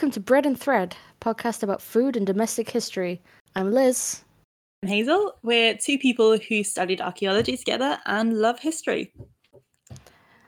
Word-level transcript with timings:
welcome 0.00 0.10
to 0.10 0.18
Bread 0.18 0.46
and 0.46 0.58
Thread, 0.58 0.96
podcast 1.20 1.62
about 1.62 1.82
food 1.82 2.16
and 2.16 2.26
domestic 2.26 2.70
history. 2.70 3.20
I'm 3.54 3.70
Liz. 3.70 4.24
I'm 4.82 4.88
Hazel. 4.88 5.34
We're 5.42 5.76
two 5.76 5.98
people 5.98 6.38
who 6.38 6.64
studied 6.64 7.02
archaeology 7.02 7.54
together 7.54 7.98
and 8.06 8.40
love 8.40 8.58
history. 8.58 9.12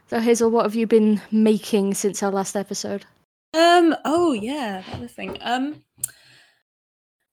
So, 0.06 0.20
Hazel, 0.20 0.50
what 0.50 0.62
have 0.64 0.74
you 0.74 0.86
been 0.86 1.20
making 1.30 1.92
since 1.92 2.22
our 2.22 2.30
last 2.30 2.56
episode? 2.56 3.04
Um. 3.52 3.94
Oh 4.06 4.32
yeah, 4.32 4.84
that 4.90 5.00
was 5.00 5.12
thing. 5.12 5.36
Um. 5.42 5.82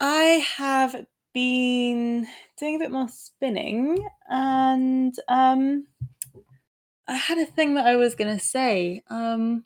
I 0.01 0.45
have 0.57 1.05
been 1.33 2.27
doing 2.57 2.75
a 2.75 2.79
bit 2.79 2.91
more 2.91 3.07
spinning, 3.07 4.05
and 4.27 5.15
um, 5.29 5.87
I 7.07 7.15
had 7.15 7.37
a 7.37 7.45
thing 7.45 7.75
that 7.75 7.87
I 7.87 7.95
was 7.95 8.13
gonna 8.13 8.41
say. 8.41 9.03
Um, 9.09 9.63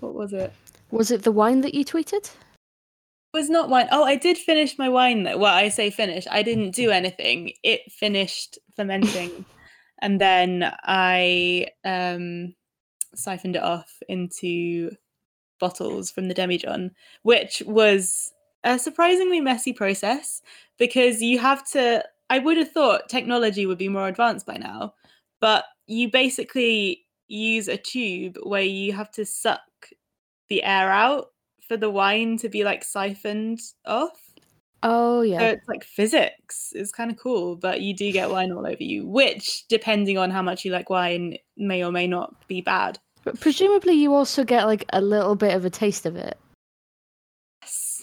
what 0.00 0.14
was 0.14 0.32
it? 0.32 0.54
Was 0.90 1.10
it 1.10 1.22
the 1.22 1.32
wine 1.32 1.60
that 1.62 1.74
you 1.74 1.84
tweeted? 1.84 2.24
It 2.24 3.36
was 3.36 3.50
not 3.50 3.68
wine. 3.68 3.88
Oh, 3.92 4.04
I 4.04 4.16
did 4.16 4.38
finish 4.38 4.78
my 4.78 4.88
wine 4.88 5.24
though. 5.24 5.36
Well, 5.36 5.54
I 5.54 5.68
say 5.68 5.90
finish. 5.90 6.26
I 6.30 6.42
didn't 6.42 6.70
do 6.70 6.90
anything. 6.90 7.52
It 7.62 7.92
finished 7.92 8.58
fermenting, 8.74 9.44
and 10.00 10.20
then 10.20 10.72
I 10.84 11.66
um 11.84 12.54
siphoned 13.14 13.56
it 13.56 13.62
off 13.62 13.98
into 14.08 14.90
bottles 15.60 16.10
from 16.10 16.28
the 16.28 16.34
demijohn, 16.34 16.90
which 17.22 17.62
was 17.66 18.32
a 18.64 18.78
surprisingly 18.78 19.40
messy 19.40 19.72
process 19.72 20.40
because 20.78 21.20
you 21.20 21.38
have 21.38 21.68
to. 21.72 22.04
I 22.30 22.38
would 22.38 22.56
have 22.56 22.72
thought 22.72 23.08
technology 23.08 23.66
would 23.66 23.78
be 23.78 23.88
more 23.88 24.08
advanced 24.08 24.46
by 24.46 24.56
now, 24.56 24.94
but 25.40 25.64
you 25.86 26.10
basically 26.10 27.06
use 27.28 27.68
a 27.68 27.76
tube 27.76 28.38
where 28.42 28.62
you 28.62 28.92
have 28.92 29.10
to 29.12 29.24
suck 29.24 29.60
the 30.48 30.62
air 30.62 30.90
out 30.90 31.32
for 31.66 31.76
the 31.76 31.90
wine 31.90 32.36
to 32.38 32.48
be 32.48 32.64
like 32.64 32.84
siphoned 32.84 33.60
off. 33.84 34.18
Oh, 34.82 35.22
yeah. 35.22 35.38
So 35.40 35.44
it's 35.46 35.68
like 35.68 35.84
physics. 35.84 36.72
It's 36.72 36.92
kind 36.92 37.10
of 37.10 37.18
cool, 37.18 37.56
but 37.56 37.80
you 37.80 37.94
do 37.94 38.12
get 38.12 38.30
wine 38.30 38.52
all 38.52 38.66
over 38.66 38.82
you, 38.82 39.06
which, 39.06 39.64
depending 39.68 40.18
on 40.18 40.30
how 40.30 40.40
much 40.40 40.64
you 40.64 40.70
like 40.70 40.88
wine, 40.88 41.36
may 41.56 41.84
or 41.84 41.90
may 41.90 42.06
not 42.06 42.46
be 42.46 42.60
bad. 42.60 42.98
But 43.24 43.40
presumably, 43.40 43.94
you 43.94 44.14
also 44.14 44.44
get 44.44 44.66
like 44.66 44.84
a 44.92 45.00
little 45.00 45.34
bit 45.34 45.54
of 45.54 45.64
a 45.64 45.70
taste 45.70 46.06
of 46.06 46.16
it. 46.16 46.38
Yes. 47.62 48.02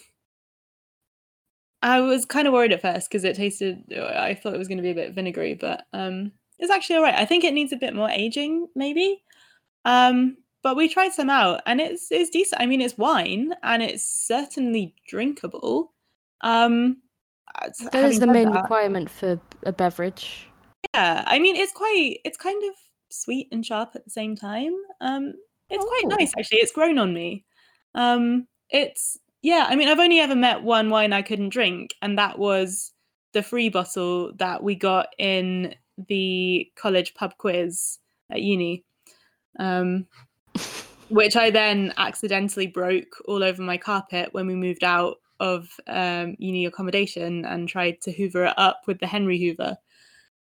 I 1.82 2.02
was 2.02 2.26
kind 2.26 2.46
of 2.46 2.54
worried 2.54 2.74
at 2.74 2.82
first 2.82 3.10
because 3.10 3.24
it 3.24 3.38
tasted. 3.38 3.94
I 3.98 4.34
thought 4.34 4.54
it 4.54 4.60
was 4.60 4.68
going 4.68 4.78
to 4.78 4.84
be 4.84 4.92
a 4.92 4.96
bit 4.96 5.14
vinegary, 5.14 5.54
but 5.54 5.86
um, 5.94 6.34
it's 6.60 6.72
actually 6.72 6.98
all 6.98 7.04
right. 7.04 7.16
I 7.16 7.26
think 7.26 7.46
it 7.46 7.54
needs 7.54 7.72
a 7.72 7.78
bit 7.78 7.96
more 7.96 8.10
aging, 8.10 8.68
maybe. 8.76 9.24
Um, 9.86 10.36
but 10.66 10.76
we 10.76 10.90
tried 10.90 11.14
some 11.14 11.30
out, 11.30 11.62
and 11.68 11.80
it's 11.80 12.12
it's 12.12 12.32
decent. 12.32 12.60
I 12.60 12.66
mean, 12.66 12.82
it's 12.82 12.98
wine, 12.98 13.54
and 13.62 13.84
it's 13.84 14.04
certainly 14.04 14.96
drinkable. 15.08 15.94
Um, 16.42 16.98
That 17.92 18.04
is 18.04 18.20
the 18.20 18.26
main 18.26 18.52
that- 18.52 18.64
requirement 18.64 19.12
for 19.12 19.40
a 19.64 19.72
beverage. 19.72 20.48
Yeah, 20.96 21.24
I 21.28 21.38
mean, 21.38 21.56
it's 21.56 21.72
quite. 21.72 22.18
It's 22.26 22.38
kind 22.38 22.62
of 22.64 22.74
sweet 23.10 23.48
and 23.52 23.64
sharp 23.64 23.92
at 23.96 24.06
the 24.06 24.10
same 24.10 24.36
time. 24.36 24.74
Um, 25.02 25.34
it's 25.70 25.86
quite 25.86 26.06
Oh. 26.06 26.16
nice 26.18 26.34
actually. 26.38 26.60
It's 26.62 26.72
grown 26.72 26.98
on 26.98 27.14
me. 27.14 27.46
Um, 27.94 28.48
it's 28.72 29.20
yeah. 29.44 29.68
I 29.70 29.76
mean, 29.76 29.88
I've 29.88 30.00
only 30.00 30.20
ever 30.20 30.36
met 30.36 30.64
one 30.64 30.90
wine 30.90 31.14
I 31.14 31.22
couldn't 31.22 31.50
drink, 31.50 31.94
and 32.02 32.18
that 32.18 32.40
was 32.40 32.92
the 33.34 33.44
free 33.44 33.70
bottle 33.70 34.34
that 34.38 34.64
we 34.64 34.74
got 34.74 35.10
in 35.20 35.76
the 36.08 36.72
college 36.76 37.14
pub 37.14 37.38
quiz 37.38 38.00
at 38.32 38.42
uni. 38.42 38.84
Um, 39.60 40.08
which 41.10 41.36
I 41.36 41.50
then 41.50 41.94
accidentally 41.98 42.68
broke 42.68 43.16
all 43.26 43.44
over 43.44 43.62
my 43.62 43.78
carpet 43.78 44.30
when 44.32 44.48
we 44.48 44.56
moved 44.56 44.84
out 44.84 45.18
of 45.40 45.68
um, 45.88 46.36
uni 46.40 46.66
accommodation 46.66 47.46
and 47.46 47.68
tried 47.68 48.02
to 48.02 48.12
hoover 48.12 48.46
it 48.46 48.54
up 48.58 48.82
with 48.88 49.00
the 49.00 49.08
Henry 49.08 49.40
Hoover. 49.40 49.78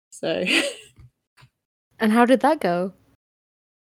So 0.09 0.45
And 1.99 2.11
how 2.11 2.25
did 2.25 2.41
that 2.41 2.59
go? 2.59 2.93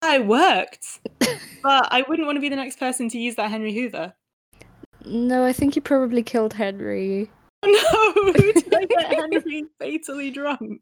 I 0.01 0.19
worked, 0.19 0.99
but 1.19 1.87
I 1.91 2.03
wouldn't 2.07 2.25
want 2.25 2.35
to 2.35 2.41
be 2.41 2.49
the 2.49 2.55
next 2.55 2.77
person 2.77 3.09
to 3.09 3.17
use 3.17 3.35
that 3.35 3.49
Henry 3.49 3.73
Hoover. 3.73 4.13
No, 5.05 5.43
I 5.43 5.53
think 5.53 5.75
you 5.75 5.81
probably 5.81 6.23
killed 6.23 6.53
Henry. 6.53 7.29
No, 7.65 8.33
did 8.33 8.73
I 8.75 8.85
get 8.85 9.13
Henry 9.13 9.63
fatally 9.79 10.31
drunk? 10.31 10.81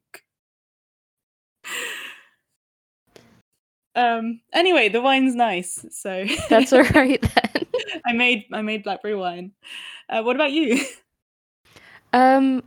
Um. 3.96 4.40
Anyway, 4.54 4.90
the 4.90 5.02
wine's 5.02 5.36
nice, 5.36 5.86
so 5.92 6.26
That's 6.50 6.72
all 6.74 6.84
right 6.96 7.22
then. 7.22 7.66
I 8.06 8.14
made 8.14 8.46
I 8.54 8.62
made 8.62 8.84
blackberry 8.84 9.16
wine. 9.16 9.52
Uh, 10.10 10.24
what 10.24 10.36
about 10.36 10.52
you? 10.52 10.84
Um, 12.14 12.64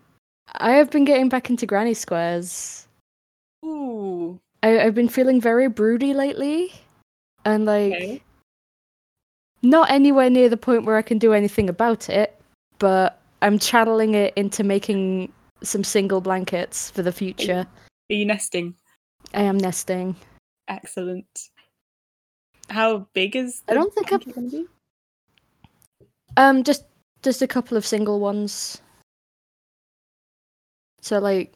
I 0.54 0.72
have 0.72 0.90
been 0.90 1.04
getting 1.04 1.28
back 1.28 1.50
into 1.50 1.66
granny 1.66 1.94
squares. 1.94 2.86
Ooh. 3.64 4.40
I, 4.62 4.80
I've 4.80 4.94
been 4.94 5.08
feeling 5.08 5.40
very 5.40 5.68
broody 5.68 6.14
lately, 6.14 6.72
and 7.44 7.66
like 7.66 7.92
Okay. 7.92 8.22
not 9.62 9.90
anywhere 9.90 10.30
near 10.30 10.48
the 10.48 10.56
point 10.56 10.84
where 10.84 10.96
I 10.96 11.02
can 11.02 11.18
do 11.18 11.32
anything 11.34 11.68
about 11.68 12.08
it. 12.08 12.40
But 12.78 13.20
I'm 13.42 13.58
channeling 13.58 14.14
it 14.14 14.32
into 14.36 14.64
making 14.64 15.32
some 15.62 15.84
single 15.84 16.20
blankets 16.20 16.90
for 16.90 17.02
the 17.02 17.12
future. 17.12 17.66
Are 18.10 18.14
you 18.14 18.24
nesting? 18.24 18.74
I 19.34 19.42
am 19.42 19.58
nesting. 19.58 20.16
Excellent. 20.68 21.50
How 22.70 23.06
big 23.12 23.36
is? 23.36 23.62
I 23.68 23.74
don't 23.74 23.92
think 23.94 24.12
I've- 24.12 24.32
gonna 24.32 24.48
be? 24.48 24.66
Um, 26.36 26.64
just 26.64 26.84
just 27.22 27.42
a 27.42 27.46
couple 27.46 27.76
of 27.76 27.86
single 27.86 28.20
ones. 28.20 28.80
So 31.00 31.18
like 31.18 31.54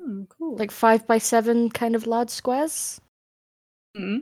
Hmm, 0.00 0.24
cool. 0.24 0.56
like 0.56 0.70
five 0.70 1.06
by 1.06 1.18
seven 1.18 1.68
kind 1.70 1.94
of 1.94 2.06
large 2.06 2.30
squares. 2.30 3.00
Hmm. 3.96 4.18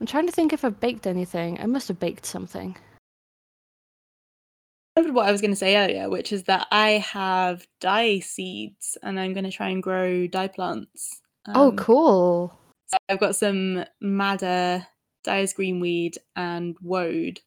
I'm 0.00 0.06
trying 0.06 0.26
to 0.26 0.32
think 0.32 0.52
if 0.52 0.64
I've 0.64 0.78
baked 0.80 1.06
anything. 1.06 1.58
I 1.60 1.66
must 1.66 1.88
have 1.88 1.98
baked 1.98 2.24
something. 2.26 2.76
remembered 4.96 5.14
what 5.14 5.28
I 5.28 5.32
was 5.32 5.40
going 5.40 5.52
to 5.52 5.56
say 5.56 5.76
earlier, 5.76 6.08
which 6.10 6.32
is 6.32 6.42
that 6.44 6.66
I 6.72 6.90
have 6.98 7.66
dye 7.80 8.18
seeds 8.18 8.98
and 9.02 9.18
I'm 9.20 9.32
going 9.32 9.44
to 9.44 9.50
try 9.52 9.68
and 9.68 9.80
grow 9.82 10.26
dye 10.26 10.48
plants. 10.48 11.20
oh, 11.48 11.68
Um, 11.68 11.76
cool. 11.76 12.58
So 12.88 12.96
I've 13.08 13.20
got 13.20 13.36
some 13.36 13.84
madder, 14.00 14.86
Dyer's 15.24 15.52
greenweed, 15.52 16.16
and 16.36 16.76
woad, 16.82 17.38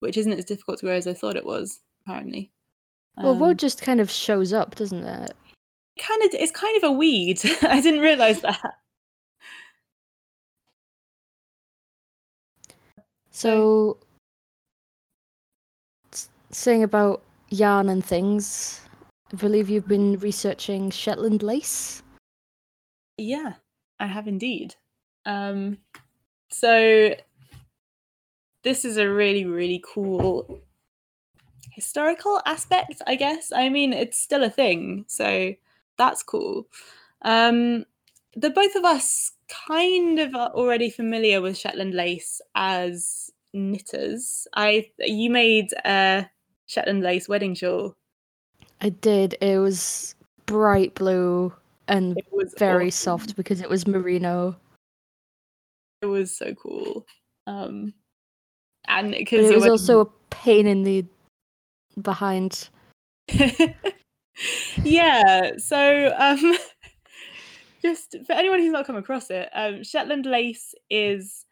which 0.00 0.16
isn't 0.16 0.32
as 0.32 0.44
difficult 0.44 0.78
to 0.80 0.86
grow 0.86 0.94
as 0.94 1.06
I 1.06 1.14
thought 1.14 1.36
it 1.36 1.44
was. 1.46 1.80
Apparently, 2.06 2.50
Well, 3.16 3.32
Um, 3.32 3.38
woad 3.40 3.58
just 3.58 3.82
kind 3.82 4.00
of 4.00 4.10
shows 4.10 4.52
up, 4.52 4.74
doesn't 4.76 5.04
it? 5.04 5.36
kind 5.98 6.22
of 6.22 6.30
it's 6.32 6.52
kind 6.52 6.76
of 6.78 6.84
a 6.84 6.92
weed. 6.92 7.38
I 7.62 7.80
didn't 7.82 8.00
realize 8.00 8.40
that. 8.40 8.74
So, 13.30 13.98
saying 16.50 16.82
about 16.82 17.22
yarn 17.50 17.88
and 17.88 18.04
things, 18.04 18.80
I 19.32 19.36
believe 19.36 19.70
you've 19.70 19.88
been 19.88 20.18
researching 20.18 20.90
Shetland 20.90 21.42
lace. 21.42 22.02
Yeah, 23.16 23.54
I 23.98 24.06
have 24.06 24.26
indeed. 24.26 24.74
Um, 25.26 25.78
so 26.50 27.14
this 28.62 28.84
is 28.84 28.96
a 28.96 29.08
really, 29.08 29.44
really 29.44 29.82
cool 29.86 30.60
historical 31.72 32.40
aspect, 32.46 33.00
I 33.06 33.14
guess. 33.14 33.52
I 33.52 33.68
mean, 33.68 33.92
it's 33.92 34.18
still 34.18 34.42
a 34.44 34.50
thing, 34.50 35.04
so 35.08 35.54
that's 35.96 36.22
cool. 36.22 36.66
Um, 37.22 37.86
the 38.34 38.50
both 38.50 38.74
of 38.74 38.84
us 38.84 39.32
kind 39.68 40.18
of 40.18 40.34
are 40.34 40.50
already 40.50 40.90
familiar 40.90 41.40
with 41.40 41.58
Shetland 41.58 41.94
lace 41.94 42.40
as 42.54 43.30
knitters. 43.52 44.46
I 44.54 44.90
you 44.98 45.30
made 45.30 45.72
a 45.84 46.28
Shetland 46.66 47.02
lace 47.02 47.28
wedding 47.28 47.54
shawl. 47.54 47.96
I 48.80 48.90
did. 48.90 49.36
It 49.40 49.58
was 49.58 50.14
bright 50.46 50.94
blue 50.94 51.52
and 51.88 52.16
It 52.18 52.26
was 52.30 52.54
very 52.58 52.86
awesome. 52.88 53.18
soft 53.18 53.36
because 53.36 53.60
it 53.60 53.68
was 53.68 53.86
merino. 53.86 54.56
It 56.02 56.06
was 56.06 56.36
so 56.36 56.54
cool. 56.54 57.06
Um, 57.46 57.94
and 58.88 59.12
because 59.12 59.50
it 59.50 59.54
was 59.54 59.68
also 59.68 60.00
a 60.00 60.06
pain 60.30 60.66
in 60.66 60.82
the 60.82 61.04
behind. 62.00 62.68
yeah. 64.82 65.52
So, 65.58 66.14
um, 66.18 66.56
just 67.82 68.16
for 68.26 68.32
anyone 68.32 68.60
who's 68.60 68.72
not 68.72 68.86
come 68.86 68.96
across 68.96 69.30
it, 69.30 69.48
um, 69.54 69.82
Shetland 69.84 70.26
lace 70.26 70.74
is 70.88 71.44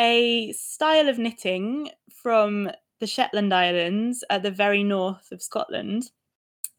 a 0.00 0.52
style 0.52 1.08
of 1.08 1.18
knitting 1.18 1.90
from 2.12 2.70
the 3.00 3.06
Shetland 3.06 3.52
Islands 3.52 4.24
at 4.30 4.42
the 4.42 4.50
very 4.50 4.82
north 4.82 5.30
of 5.32 5.42
Scotland, 5.42 6.10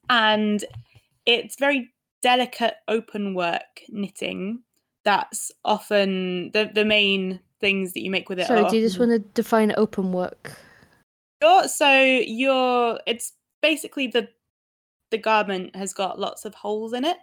and 0.10 0.64
it's 1.26 1.58
very 1.60 1.94
delicate 2.22 2.76
open 2.88 3.36
work 3.36 3.82
knitting. 3.90 4.64
That's 5.04 5.52
often 5.66 6.52
the 6.52 6.72
the 6.74 6.86
main 6.86 7.40
things 7.60 7.94
that 7.94 8.02
you 8.02 8.12
make 8.12 8.30
with 8.30 8.40
it. 8.40 8.50
Are 8.50 8.70
do 8.70 8.78
you 8.78 8.82
just 8.86 9.00
want 9.00 9.12
to 9.12 9.20
define 9.20 9.74
open 9.78 10.12
work? 10.12 10.58
Sure. 11.42 11.68
So 11.68 12.02
you're 12.02 13.00
it's 13.06 13.34
basically 13.62 14.08
the 14.08 14.30
the 15.12 15.18
garment 15.18 15.76
has 15.76 15.94
got 15.94 16.20
lots 16.20 16.46
of 16.46 16.56
holes 16.56 16.94
in 16.94 17.06
it, 17.06 17.18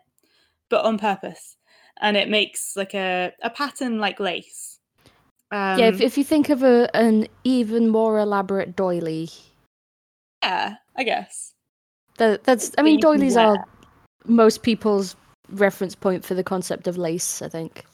but 0.68 0.84
on 0.84 0.98
purpose. 0.98 1.56
And 2.00 2.16
it 2.16 2.28
makes 2.28 2.76
like 2.76 2.94
a, 2.94 3.32
a 3.42 3.50
pattern 3.50 3.98
like 3.98 4.20
lace. 4.20 4.78
Um, 5.52 5.78
yeah, 5.78 5.88
if, 5.88 6.00
if 6.00 6.16
you 6.16 6.24
think 6.24 6.48
of 6.48 6.62
a 6.62 6.88
an 6.94 7.26
even 7.44 7.88
more 7.88 8.18
elaborate 8.20 8.76
doily, 8.76 9.28
yeah, 10.42 10.76
I 10.96 11.02
guess. 11.02 11.54
that 12.18 12.44
that's 12.44 12.70
I 12.78 12.82
mean 12.82 13.00
doilies 13.00 13.34
wear. 13.34 13.46
are 13.46 13.64
most 14.26 14.62
people's 14.62 15.16
reference 15.52 15.94
point 15.94 16.24
for 16.24 16.34
the 16.34 16.44
concept 16.44 16.86
of 16.86 16.96
lace, 16.98 17.42
I 17.42 17.48
think. 17.48 17.84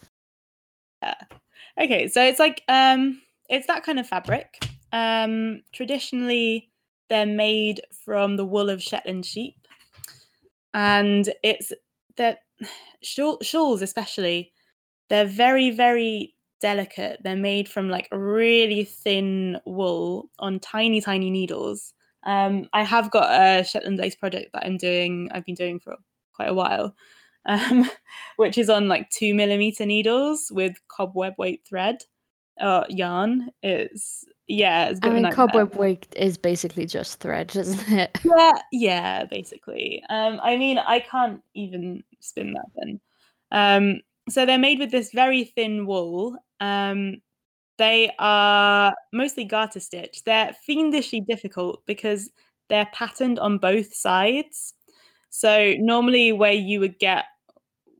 Okay, 1.78 2.08
so 2.08 2.22
it's 2.22 2.38
like 2.38 2.62
um 2.68 3.20
it's 3.48 3.66
that 3.66 3.84
kind 3.84 3.98
of 3.98 4.06
fabric. 4.06 4.66
Um 4.92 5.62
traditionally 5.72 6.70
they're 7.08 7.26
made 7.26 7.82
from 8.04 8.36
the 8.36 8.44
wool 8.44 8.70
of 8.70 8.82
Shetland 8.82 9.26
sheep. 9.26 9.56
And 10.74 11.32
it's 11.42 11.72
that 12.16 12.38
shawls 13.02 13.82
especially 13.82 14.52
they're 15.08 15.26
very 15.26 15.70
very 15.70 16.34
delicate. 16.60 17.20
They're 17.22 17.36
made 17.36 17.68
from 17.68 17.90
like 17.90 18.08
really 18.10 18.84
thin 18.84 19.58
wool 19.66 20.30
on 20.38 20.60
tiny 20.60 21.00
tiny 21.02 21.30
needles. 21.30 21.92
Um 22.24 22.68
I 22.72 22.84
have 22.84 23.10
got 23.10 23.30
a 23.30 23.64
Shetland 23.64 23.98
lace 23.98 24.16
project 24.16 24.52
that 24.54 24.64
I'm 24.64 24.78
doing 24.78 25.28
I've 25.32 25.44
been 25.44 25.54
doing 25.54 25.78
for 25.78 25.96
quite 26.34 26.48
a 26.48 26.54
while. 26.54 26.94
Um, 27.46 27.90
which 28.36 28.58
is 28.58 28.68
on 28.68 28.88
like 28.88 29.08
two 29.10 29.34
millimeter 29.34 29.86
needles 29.86 30.50
with 30.52 30.76
cobweb 30.88 31.34
weight 31.38 31.62
thread 31.66 32.02
or 32.60 32.84
yarn. 32.88 33.50
It's 33.62 34.24
yeah, 34.48 34.90
it's 34.90 35.00
I 35.02 35.10
mean 35.10 35.30
cobweb 35.32 35.74
weight 35.74 36.06
is 36.16 36.38
basically 36.38 36.86
just 36.86 37.20
thread, 37.20 37.54
isn't 37.56 37.88
it? 37.88 38.18
Yeah, 38.24 38.52
yeah, 38.72 39.24
basically. 39.24 40.02
Um, 40.08 40.40
I 40.42 40.56
mean, 40.56 40.78
I 40.78 41.00
can't 41.00 41.42
even 41.54 42.04
spin 42.20 42.54
that 42.54 42.66
thin. 42.78 43.00
Um, 43.50 44.00
so 44.28 44.44
they're 44.44 44.58
made 44.58 44.78
with 44.78 44.90
this 44.90 45.12
very 45.12 45.44
thin 45.44 45.86
wool. 45.86 46.36
Um, 46.60 47.22
they 47.78 48.12
are 48.18 48.94
mostly 49.12 49.44
garter 49.44 49.80
stitch. 49.80 50.24
They're 50.24 50.54
fiendishly 50.64 51.20
difficult 51.20 51.84
because 51.86 52.30
they're 52.68 52.88
patterned 52.92 53.38
on 53.38 53.58
both 53.58 53.94
sides. 53.94 54.74
So 55.30 55.74
normally, 55.78 56.32
where 56.32 56.52
you 56.52 56.80
would 56.80 56.98
get 56.98 57.24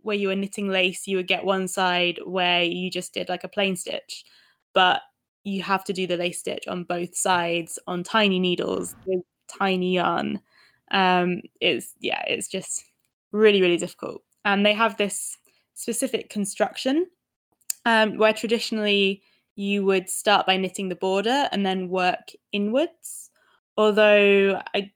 where 0.06 0.16
you 0.16 0.28
were 0.28 0.36
knitting 0.36 0.68
lace, 0.68 1.06
you 1.06 1.16
would 1.16 1.26
get 1.26 1.44
one 1.44 1.68
side 1.68 2.20
where 2.24 2.62
you 2.62 2.90
just 2.90 3.12
did 3.12 3.28
like 3.28 3.44
a 3.44 3.48
plain 3.48 3.76
stitch, 3.76 4.24
but 4.72 5.02
you 5.44 5.62
have 5.62 5.84
to 5.84 5.92
do 5.92 6.06
the 6.06 6.16
lace 6.16 6.38
stitch 6.40 6.66
on 6.68 6.84
both 6.84 7.16
sides 7.16 7.78
on 7.86 8.02
tiny 8.02 8.38
needles 8.40 8.94
with 9.06 9.22
tiny 9.48 9.94
yarn. 9.94 10.40
Um, 10.90 11.42
it's 11.60 11.94
yeah, 12.00 12.22
it's 12.26 12.48
just 12.48 12.84
really 13.32 13.60
really 13.60 13.76
difficult, 13.76 14.22
and 14.44 14.64
they 14.64 14.74
have 14.74 14.96
this 14.96 15.36
specific 15.74 16.30
construction 16.30 17.06
um, 17.84 18.18
where 18.18 18.32
traditionally 18.32 19.22
you 19.56 19.84
would 19.84 20.08
start 20.08 20.46
by 20.46 20.56
knitting 20.56 20.88
the 20.88 20.96
border 20.96 21.48
and 21.52 21.64
then 21.64 21.88
work 21.88 22.32
inwards. 22.52 23.30
Although 23.76 24.60
I, 24.74 24.92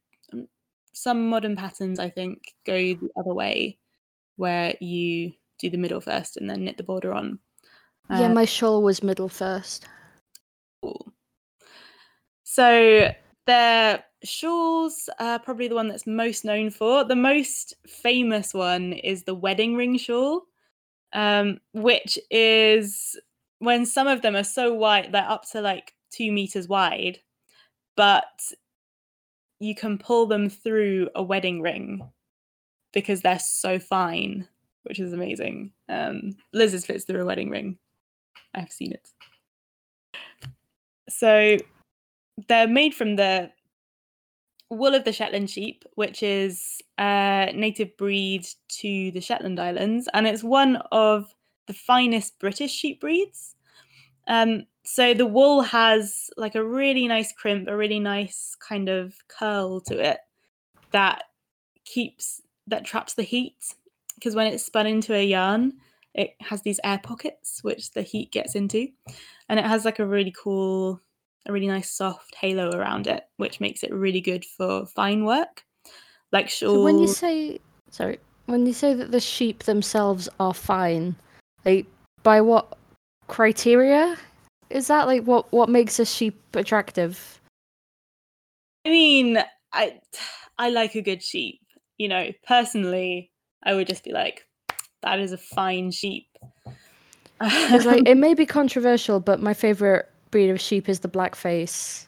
some 0.93 1.29
modern 1.29 1.57
patterns 1.57 1.99
I 1.99 2.11
think 2.11 2.55
go 2.67 2.75
the 2.77 3.11
other 3.17 3.35
way, 3.35 3.79
where 4.41 4.75
you 4.81 5.33
do 5.59 5.69
the 5.69 5.77
middle 5.77 6.01
first 6.01 6.39
and 6.39 6.49
then 6.49 6.65
knit 6.65 6.79
the 6.79 6.83
border 6.83 7.13
on. 7.13 7.39
yeah, 8.09 8.27
Uh, 8.27 8.29
my 8.31 8.47
shawl 8.47 8.83
was 8.83 9.03
middle 9.03 9.29
first. 9.29 9.87
Cool. 10.83 11.13
So 12.43 13.11
their 13.47 14.03
shawls 14.25 15.11
are 15.19 15.39
probably 15.39 15.69
the 15.69 15.75
one 15.75 15.89
that's 15.89 16.07
most 16.07 16.45
known 16.47 16.71
for. 16.71 17.05
The 17.05 17.17
most 17.17 17.75
famous 17.87 18.55
one 18.55 18.95
is 18.95 19.25
the 19.25 19.35
wedding 19.35 19.77
ring 19.77 19.99
shawl, 19.99 20.43
um, 21.13 21.61
which 21.75 22.19
is 22.31 23.21
when 23.59 23.85
some 23.85 24.07
of 24.07 24.23
them 24.23 24.35
are 24.35 24.43
so 24.43 24.73
wide 24.73 25.13
they're 25.13 25.29
up 25.29 25.45
to 25.51 25.61
like 25.61 25.93
two 26.11 26.33
meters 26.33 26.67
wide, 26.67 27.19
but 27.95 28.41
you 29.59 29.75
can 29.75 29.99
pull 29.99 30.25
them 30.25 30.49
through 30.49 31.11
a 31.15 31.23
wedding 31.23 31.61
ring 31.61 32.01
because 32.93 33.21
they're 33.21 33.39
so 33.39 33.79
fine, 33.79 34.47
which 34.85 34.99
is 35.01 35.13
amazing. 35.13 35.73
Um, 35.89 36.33
Liz's 36.53 36.87
fits 36.87 37.05
through 37.05 37.23
a 37.23 37.25
wedding 37.25 37.51
ring. 37.51 37.79
I've 38.55 38.73
seen 38.73 38.93
it. 38.93 39.09
So 41.09 41.57
they're 42.49 42.69
made 42.69 42.95
from 42.95 43.17
the 43.17 43.51
wool 44.71 44.95
of 44.95 45.05
the 45.05 45.13
Shetland 45.13 45.51
sheep, 45.51 45.85
which 45.95 46.23
is 46.23 46.81
a 46.99 47.53
native 47.55 47.97
breed 47.97 48.47
to 48.69 49.11
the 49.11 49.21
Shetland 49.21 49.59
Islands, 49.59 50.09
and 50.15 50.27
it's 50.27 50.45
one 50.45 50.77
of 50.93 51.35
the 51.67 51.75
finest 51.75 52.39
British 52.39 52.73
sheep 52.73 53.01
breeds. 53.01 53.55
Um, 54.29 54.65
so 54.85 55.13
the 55.13 55.27
wool 55.27 55.63
has 55.63 56.31
like 56.37 56.55
a 56.55 56.65
really 56.65 57.07
nice 57.09 57.33
crimp, 57.33 57.69
a 57.69 57.77
really 57.77 58.01
nice 58.01 58.57
kind 58.61 58.89
of 58.89 59.15
curl 59.29 59.81
to 59.83 59.99
it 59.99 60.19
that 60.93 61.25
keeps 61.85 62.41
that 62.71 62.85
traps 62.85 63.15
the 63.15 63.23
heat 63.23 63.75
because 64.15 64.35
when 64.35 64.47
it's 64.47 64.65
spun 64.65 64.87
into 64.87 65.15
a 65.15 65.25
yarn, 65.25 65.73
it 66.15 66.35
has 66.41 66.63
these 66.63 66.81
air 66.85 67.01
pockets 67.03 67.61
which 67.63 67.93
the 67.93 68.03
heat 68.03 68.33
gets 68.33 68.55
into, 68.55 68.89
and 69.49 69.59
it 69.59 69.65
has 69.65 69.85
like 69.85 69.99
a 69.99 70.07
really 70.07 70.35
cool, 70.37 71.01
a 71.47 71.53
really 71.53 71.69
nice 71.69 71.91
soft 71.91 72.35
halo 72.35 72.71
around 72.71 73.07
it, 73.07 73.25
which 73.37 73.61
makes 73.61 73.83
it 73.83 73.93
really 73.93 74.21
good 74.21 74.45
for 74.45 74.87
fine 74.87 75.25
work, 75.25 75.65
like 76.33 76.49
shawls. 76.49 76.75
So 76.75 76.85
when 76.85 76.99
you 76.99 77.09
say 77.09 77.61
sorry, 77.91 78.19
when 78.47 78.67
you 78.67 78.73
say 78.73 78.95
that 78.95 79.11
the 79.11 79.21
sheep 79.21 79.65
themselves 79.65 80.29
are 80.39 80.55
fine, 80.55 81.17
like 81.65 81.87
by 82.23 82.41
what 82.41 82.77
criteria 83.29 84.17
is 84.69 84.89
that? 84.89 85.07
Like 85.07 85.25
what 85.25 85.51
what 85.53 85.69
makes 85.69 85.99
a 85.99 86.05
sheep 86.05 86.39
attractive? 86.55 87.41
I 88.85 88.91
mean, 88.91 89.39
I 89.73 90.01
I 90.59 90.71
like 90.71 90.95
a 90.95 91.03
good 91.03 91.23
sheep. 91.23 91.61
You 92.01 92.09
know, 92.09 92.33
personally, 92.47 93.31
I 93.63 93.75
would 93.75 93.87
just 93.87 94.05
be 94.05 94.11
like, 94.11 94.47
that 95.03 95.21
is 95.21 95.33
a 95.33 95.37
fine 95.37 95.91
sheep. 95.91 96.29
Like 97.39 98.03
it 98.07 98.17
may 98.17 98.33
be 98.33 98.47
controversial, 98.47 99.21
but 99.21 99.43
my 99.43 99.53
favorite 99.53 100.11
breed 100.31 100.49
of 100.49 100.59
sheep 100.59 100.89
is 100.89 101.01
the 101.01 101.11
blackface 101.11 102.07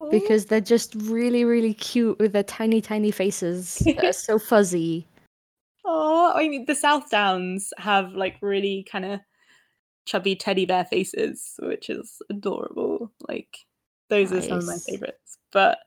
oh. 0.00 0.10
because 0.10 0.46
they're 0.46 0.62
just 0.62 0.94
really 0.94 1.44
really 1.44 1.74
cute 1.74 2.18
with 2.18 2.32
their 2.32 2.42
tiny 2.42 2.80
tiny 2.80 3.10
faces 3.10 3.82
that 3.84 4.02
are 4.02 4.14
so 4.14 4.38
fuzzy. 4.50 5.06
Oh, 5.84 6.32
I 6.34 6.48
mean, 6.48 6.64
the 6.66 6.74
South 6.74 7.10
Downs 7.10 7.74
have 7.76 8.12
like 8.12 8.36
really 8.40 8.86
kind 8.90 9.04
of 9.04 9.20
chubby 10.06 10.36
teddy 10.36 10.64
bear 10.64 10.86
faces, 10.86 11.52
which 11.58 11.90
is 11.90 12.16
adorable. 12.30 13.12
Like, 13.28 13.58
those 14.08 14.32
are 14.32 14.40
some 14.40 14.58
of 14.60 14.66
my 14.66 14.78
favorites. 14.88 15.36
But 15.52 15.80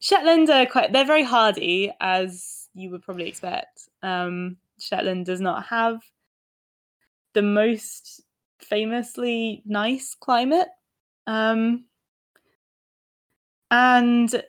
Shetland 0.00 0.48
are 0.50 0.66
quite, 0.66 0.92
they're 0.92 1.04
very 1.04 1.24
hardy, 1.24 1.92
as 2.00 2.68
you 2.74 2.90
would 2.90 3.02
probably 3.02 3.28
expect. 3.28 3.88
Um, 4.02 4.56
Shetland 4.78 5.26
does 5.26 5.40
not 5.40 5.66
have 5.66 6.00
the 7.34 7.42
most 7.42 8.22
famously 8.60 9.62
nice 9.66 10.14
climate. 10.14 10.68
Um, 11.26 11.84
and 13.70 14.42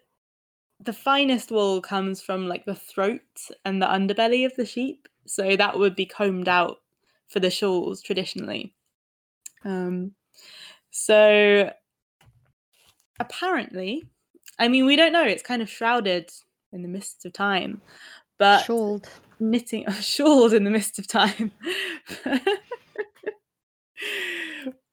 the 0.79 0.93
finest 0.93 1.51
wool 1.51 1.81
comes 1.81 2.21
from 2.21 2.47
like 2.47 2.65
the 2.65 2.75
throat 2.75 3.21
and 3.65 3.81
the 3.81 3.87
underbelly 3.87 4.45
of 4.45 4.55
the 4.55 4.65
sheep. 4.65 5.07
So 5.25 5.55
that 5.55 5.77
would 5.77 5.95
be 5.95 6.05
combed 6.05 6.47
out 6.47 6.77
for 7.27 7.39
the 7.39 7.51
shawls 7.51 8.01
traditionally. 8.01 8.73
Um, 9.65 10.13
so 10.89 11.71
apparently, 13.19 14.05
I 14.59 14.67
mean, 14.67 14.85
we 14.85 14.95
don't 14.95 15.13
know. 15.13 15.23
It's 15.25 15.41
kind 15.43 15.61
of 15.61 15.69
shrouded 15.69 16.29
in 16.73 16.81
the 16.83 16.87
mists 16.87 17.25
of 17.25 17.33
time, 17.33 17.81
but 18.37 18.65
Shawled. 18.65 19.09
knitting 19.39 19.89
shawled 20.01 20.53
in 20.53 20.65
the 20.65 20.69
mist 20.69 20.99
of 20.99 21.07
time. 21.07 21.51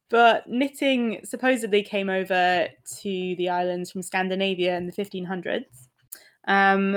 but 0.08 0.48
knitting 0.48 1.20
supposedly 1.24 1.82
came 1.82 2.08
over 2.08 2.68
to 3.00 3.34
the 3.36 3.48
islands 3.48 3.90
from 3.90 4.02
Scandinavia 4.02 4.76
in 4.76 4.86
the 4.86 4.92
1500s. 4.92 5.64
Um, 6.46 6.96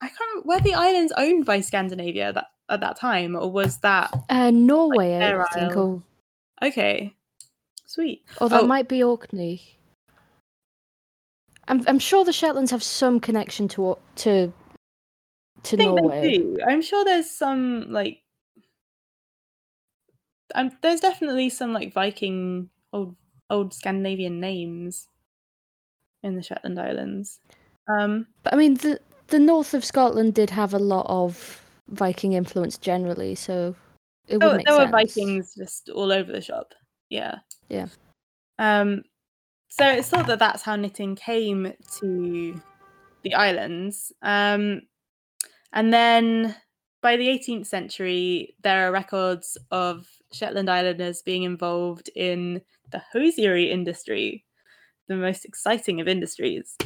I 0.00 0.08
can't 0.08 0.20
remember, 0.32 0.48
were 0.48 0.60
the 0.60 0.74
islands 0.74 1.12
owned 1.16 1.44
by 1.44 1.60
Scandinavia 1.60 2.32
that, 2.32 2.46
at 2.68 2.80
that 2.80 2.98
time, 2.98 3.36
or 3.36 3.50
was 3.52 3.78
that 3.80 4.12
Uh, 4.30 4.50
Norway, 4.50 5.18
I 5.18 5.44
think, 5.54 5.76
or, 5.76 6.02
okay? 6.62 7.14
Sweet. 7.86 8.22
or 8.40 8.48
that 8.48 8.62
Oh. 8.62 8.66
might 8.66 8.88
be 8.88 9.02
Orkney. 9.02 9.78
I'm 11.68 11.82
I'm 11.86 11.98
sure 11.98 12.24
the 12.24 12.32
Shetlands 12.32 12.70
have 12.70 12.82
some 12.82 13.20
connection 13.20 13.68
to 13.68 13.96
to 14.16 14.52
to 15.64 15.76
I 15.76 15.78
think 15.78 15.96
Norway. 16.00 16.20
they 16.20 16.38
do. 16.38 16.58
I'm 16.66 16.82
sure 16.82 17.04
there's 17.04 17.30
some 17.30 17.86
like. 17.90 18.20
Um, 20.54 20.70
there's 20.82 21.00
definitely 21.00 21.48
some 21.48 21.72
like 21.72 21.92
Viking 21.92 22.68
old 22.92 23.16
old 23.50 23.72
Scandinavian 23.74 24.40
names 24.40 25.08
in 26.22 26.36
the 26.36 26.42
Shetland 26.42 26.78
Islands. 26.78 27.40
Um, 27.88 28.26
But 28.42 28.54
I 28.54 28.56
mean, 28.56 28.74
the 28.74 29.00
the 29.28 29.38
north 29.38 29.74
of 29.74 29.84
Scotland 29.84 30.34
did 30.34 30.50
have 30.50 30.74
a 30.74 30.78
lot 30.78 31.06
of 31.08 31.62
Viking 31.88 32.32
influence 32.34 32.78
generally, 32.78 33.34
so 33.34 33.74
it 34.28 34.34
would 34.34 34.42
there, 34.42 34.56
make 34.56 34.66
there 34.66 34.78
were. 34.78 34.86
Vikings 34.86 35.54
just 35.54 35.88
all 35.88 36.12
over 36.12 36.30
the 36.30 36.40
shop. 36.40 36.74
Yeah. 37.10 37.36
Yeah. 37.68 37.88
Um, 38.58 39.02
so 39.76 39.88
it's 39.88 40.08
thought 40.08 40.28
that 40.28 40.38
that's 40.38 40.62
how 40.62 40.76
knitting 40.76 41.16
came 41.16 41.72
to 41.98 42.62
the 43.22 43.34
islands. 43.34 44.12
Um, 44.22 44.82
and 45.72 45.92
then 45.92 46.54
by 47.02 47.16
the 47.16 47.26
18th 47.26 47.66
century, 47.66 48.54
there 48.62 48.86
are 48.86 48.92
records 48.92 49.58
of 49.72 50.06
Shetland 50.32 50.70
Islanders 50.70 51.22
being 51.22 51.42
involved 51.42 52.08
in 52.14 52.62
the 52.92 53.02
hosiery 53.12 53.72
industry, 53.72 54.44
the 55.08 55.16
most 55.16 55.44
exciting 55.44 56.00
of 56.00 56.06
industries, 56.06 56.76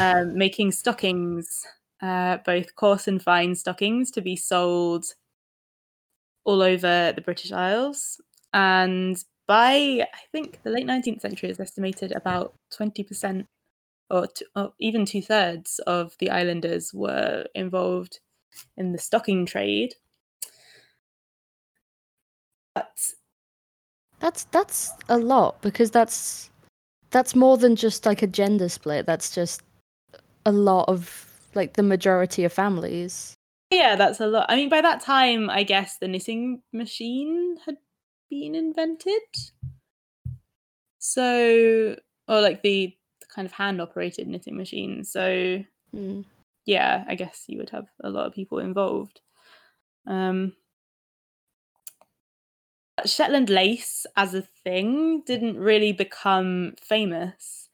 um, 0.00 0.36
making 0.36 0.72
stockings, 0.72 1.64
uh, 2.02 2.38
both 2.44 2.74
coarse 2.74 3.06
and 3.06 3.22
fine 3.22 3.54
stockings, 3.54 4.10
to 4.10 4.20
be 4.20 4.34
sold 4.34 5.04
all 6.42 6.60
over 6.60 7.12
the 7.12 7.22
British 7.22 7.52
Isles. 7.52 8.20
And 8.52 9.22
by, 9.52 10.08
I 10.14 10.20
think, 10.32 10.62
the 10.62 10.70
late 10.70 10.86
19th 10.86 11.20
century, 11.20 11.50
it's 11.50 11.60
estimated 11.60 12.10
about 12.12 12.54
20% 12.72 13.46
or, 14.08 14.26
t- 14.26 14.46
or 14.56 14.72
even 14.80 15.04
two 15.04 15.20
thirds 15.20 15.78
of 15.80 16.16
the 16.20 16.30
islanders 16.30 16.94
were 16.94 17.44
involved 17.54 18.20
in 18.78 18.92
the 18.92 18.98
stocking 18.98 19.44
trade. 19.44 19.92
But 22.74 22.98
That's 24.20 24.44
that's 24.44 24.92
a 25.10 25.18
lot 25.18 25.60
because 25.60 25.90
that's 25.90 26.48
that's 27.10 27.36
more 27.36 27.58
than 27.58 27.76
just 27.76 28.06
like 28.06 28.22
a 28.22 28.26
gender 28.26 28.70
split. 28.70 29.04
That's 29.04 29.34
just 29.34 29.60
a 30.46 30.52
lot 30.52 30.88
of 30.88 31.28
like 31.54 31.74
the 31.74 31.82
majority 31.82 32.44
of 32.44 32.54
families. 32.54 33.34
yeah, 33.70 33.96
that's 33.96 34.18
a 34.18 34.26
lot. 34.26 34.46
I 34.48 34.56
mean, 34.56 34.70
by 34.70 34.80
that 34.80 35.02
time, 35.02 35.50
I 35.50 35.62
guess 35.62 35.98
the 35.98 36.08
knitting 36.08 36.62
machine 36.72 37.58
had 37.66 37.76
been 38.32 38.54
invented. 38.54 39.20
So, 40.98 41.96
or 42.28 42.40
like 42.40 42.62
the 42.62 42.96
kind 43.28 43.44
of 43.44 43.52
hand 43.52 43.82
operated 43.82 44.26
knitting 44.26 44.56
machine. 44.56 45.04
So, 45.04 45.62
Mm. 45.94 46.24
yeah, 46.64 47.04
I 47.06 47.14
guess 47.14 47.44
you 47.46 47.58
would 47.58 47.68
have 47.70 47.88
a 48.02 48.08
lot 48.08 48.26
of 48.26 48.32
people 48.32 48.58
involved. 48.58 49.20
Um, 50.06 50.56
Shetland 53.04 53.50
lace 53.50 54.06
as 54.16 54.32
a 54.32 54.40
thing 54.40 55.22
didn't 55.26 55.58
really 55.58 55.92
become 55.92 56.74
famous 56.80 57.68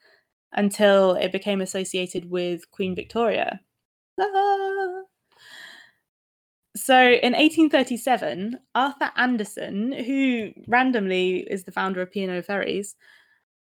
until 0.53 1.15
it 1.15 1.31
became 1.31 1.61
associated 1.61 2.29
with 2.29 2.69
Queen 2.73 2.97
Victoria. 2.97 3.61
Ah. 4.19 5.03
So 6.89 6.97
in 6.99 7.35
1837, 7.35 8.61
Arthur 8.75 9.11
Anderson, 9.15 9.93
who 9.93 10.53
randomly 10.69 11.41
is 11.41 11.65
the 11.65 11.71
founder 11.71 12.01
of 12.01 12.11
P&O 12.11 12.41
Ferries, 12.41 12.97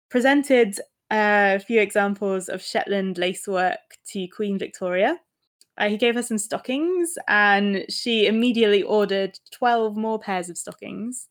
presented 0.09 0.79
a 1.11 1.59
few 1.59 1.81
examples 1.81 2.49
of 2.49 2.63
Shetland 2.63 3.19
lacework 3.19 3.81
to 4.13 4.29
Queen 4.29 4.57
Victoria. 4.57 5.19
Uh, 5.77 5.89
he 5.89 5.97
gave 5.97 6.15
her 6.15 6.23
some 6.23 6.39
stockings, 6.39 7.19
and 7.27 7.85
she 7.89 8.29
immediately 8.29 8.85
ordered 8.85 9.37
12 9.51 9.97
more 9.97 10.21
pairs 10.21 10.49
of 10.49 10.57
stockings. 10.57 11.27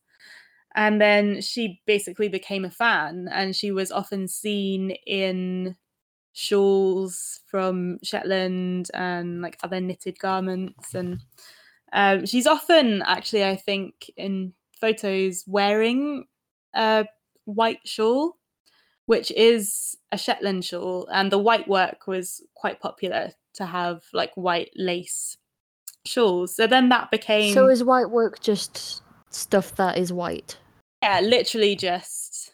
And 0.74 1.00
then 1.00 1.40
she 1.40 1.80
basically 1.86 2.28
became 2.28 2.66
a 2.66 2.70
fan, 2.70 3.30
and 3.32 3.56
she 3.56 3.72
was 3.72 3.90
often 3.90 4.28
seen 4.28 4.90
in 5.06 5.74
shawls 6.34 7.40
from 7.46 7.98
Shetland 8.02 8.90
and 8.92 9.40
like 9.40 9.56
other 9.62 9.80
knitted 9.80 10.18
garments. 10.18 10.94
And 10.94 11.22
um, 11.92 12.26
she's 12.26 12.46
often, 12.46 13.02
actually, 13.02 13.44
I 13.44 13.56
think, 13.56 14.10
in 14.16 14.52
photos 14.80 15.44
wearing 15.46 16.26
a 16.74 17.06
white 17.44 17.80
shawl 17.84 18.38
which 19.08 19.30
is 19.30 19.96
a 20.12 20.18
Shetland 20.18 20.66
shawl, 20.66 21.08
and 21.10 21.32
the 21.32 21.38
white 21.38 21.66
work 21.66 22.06
was 22.06 22.42
quite 22.54 22.78
popular 22.78 23.30
to 23.54 23.64
have 23.64 24.02
like 24.12 24.30
white 24.34 24.70
lace 24.76 25.38
shawls. 26.04 26.54
So 26.54 26.66
then 26.66 26.90
that 26.90 27.10
became 27.10 27.54
So 27.54 27.68
is 27.68 27.82
white 27.82 28.10
work 28.10 28.40
just 28.40 29.02
stuff 29.30 29.74
that 29.76 29.96
is 29.96 30.12
white? 30.12 30.58
yeah, 31.02 31.20
literally 31.20 31.74
just 31.74 32.52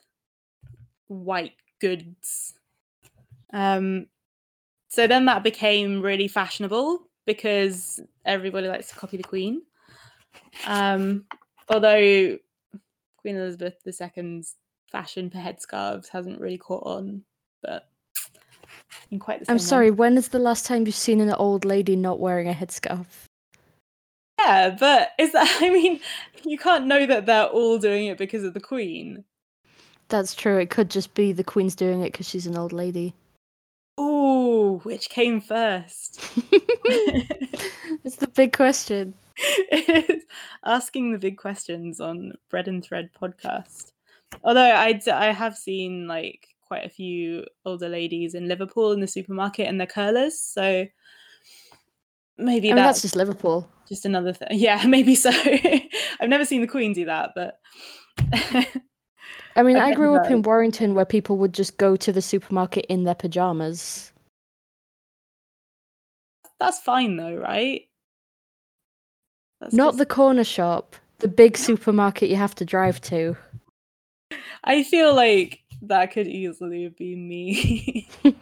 white 1.09 1.55
goods. 1.81 2.55
Um, 3.53 4.07
so 4.91 5.09
then 5.09 5.25
that 5.25 5.43
became 5.43 6.03
really 6.03 6.29
fashionable 6.29 7.01
because 7.27 8.01
everybody 8.25 8.69
likes 8.69 8.89
to 8.89 8.95
copy 8.95 9.17
the 9.17 9.23
Queen. 9.23 9.63
Um, 10.67 11.25
although 11.69 12.39
Queen 13.19 13.37
Elizabeth 13.37 13.75
II's 13.87 14.55
fashion 14.91 15.31
for 15.31 15.39
headscarves 15.39 16.09
hasn't 16.09 16.41
really 16.41 16.59
caught 16.59 16.87
on, 16.87 17.23
but 17.63 17.89
in 19.11 19.19
quite 19.19 19.41
the 19.41 19.47
same 19.47 19.53
I'm 19.53 19.57
way. 19.57 19.63
sorry. 19.63 19.91
When 19.91 20.17
is 20.17 20.29
the 20.29 20.39
last 20.39 20.67
time 20.67 20.87
you've 20.87 20.95
seen 20.95 21.21
an 21.21 21.33
old 21.33 21.65
lady 21.65 21.97
not 21.97 22.21
wearing 22.21 22.49
a 22.49 22.53
headscarf? 22.53 23.07
Yeah, 24.39 24.77
but 24.79 25.13
is 25.19 25.33
that? 25.33 25.59
I 25.61 25.71
mean, 25.71 26.01
you 26.45 26.59
can't 26.59 26.87
know 26.87 27.07
that 27.07 27.27
they're 27.27 27.47
all 27.47 27.79
doing 27.79 28.07
it 28.07 28.19
because 28.19 28.45
of 28.45 28.55
the 28.55 28.61
Queen. 28.61 29.25
That's 30.09 30.35
true. 30.35 30.59
It 30.59 30.71
could 30.71 30.91
just 30.91 31.15
be 31.15 31.33
the 31.33 31.45
queen's 31.45 31.75
doing 31.75 32.03
it 32.03 32.13
because 32.13 32.29
she's 32.29 32.47
an 32.47 32.59
old 32.59 32.73
lady. 32.73 33.15
Ooh, 34.01 34.81
which 34.83 35.09
came 35.09 35.41
first? 35.41 36.21
it's 38.05 38.17
the 38.17 38.29
big 38.29 38.53
question. 38.53 39.15
Asking 40.65 41.13
the 41.13 41.19
big 41.19 41.37
questions 41.37 42.01
on 42.01 42.33
Bread 42.51 42.69
and 42.69 42.85
Thread 42.85 43.11
podcast. 43.21 43.93
Although 44.43 44.61
I 44.61 45.01
I 45.13 45.33
have 45.33 45.57
seen 45.57 46.09
like 46.09 46.49
quite 46.67 46.85
a 46.85 46.89
few 46.89 47.45
older 47.65 47.89
ladies 47.89 48.35
in 48.35 48.49
Liverpool 48.49 48.93
in 48.93 49.01
the 49.01 49.07
supermarket 49.07 49.69
and 49.69 49.79
their 49.79 49.87
curlers, 49.87 50.41
so 50.41 50.87
maybe 52.37 52.69
I 52.69 52.75
mean, 52.75 52.77
that's 52.77 52.97
that's 52.99 53.03
just 53.03 53.17
Liverpool. 53.17 53.69
just 53.89 54.05
another 54.05 54.33
thing. 54.33 54.49
Yeah, 54.53 54.85
maybe 54.87 55.15
so. 55.15 55.31
I've 56.21 56.29
never 56.29 56.45
seen 56.45 56.63
the 56.63 56.67
Queen 56.67 56.93
do 56.93 57.05
that, 57.05 57.31
but 57.35 57.61
I 59.57 59.63
mean, 59.63 59.77
I 59.77 59.87
Okay, 59.87 59.95
grew 59.95 60.15
up 60.17 60.31
in. 60.31 60.43
Warrington 60.43 60.95
where 60.95 61.05
people 61.05 61.37
would 61.39 61.55
just 61.55 61.77
go 61.77 61.95
to 61.97 62.13
the 62.13 62.23
supermarket 62.23 62.87
in 62.87 63.05
their 63.05 63.15
pajamas. 63.15 64.13
that's 66.61 66.81
fine 66.81 67.17
though, 67.17 67.35
right? 67.37 67.83
That's 69.61 69.75
Not 69.75 69.91
just- 69.91 69.99
the 69.99 70.07
corner 70.07 70.45
shop, 70.45 70.97
the 71.19 71.29
big 71.29 71.57
supermarket 71.57 72.31
you 72.31 72.37
have 72.37 72.55
to 72.57 72.65
drive 72.65 73.01
to. 73.03 73.37
I 74.65 74.83
feel 74.83 75.15
like 75.15 75.61
that 75.83 76.13
could 76.13 76.27
easily 76.27 76.89
be 76.89 77.15
me. 77.15 78.09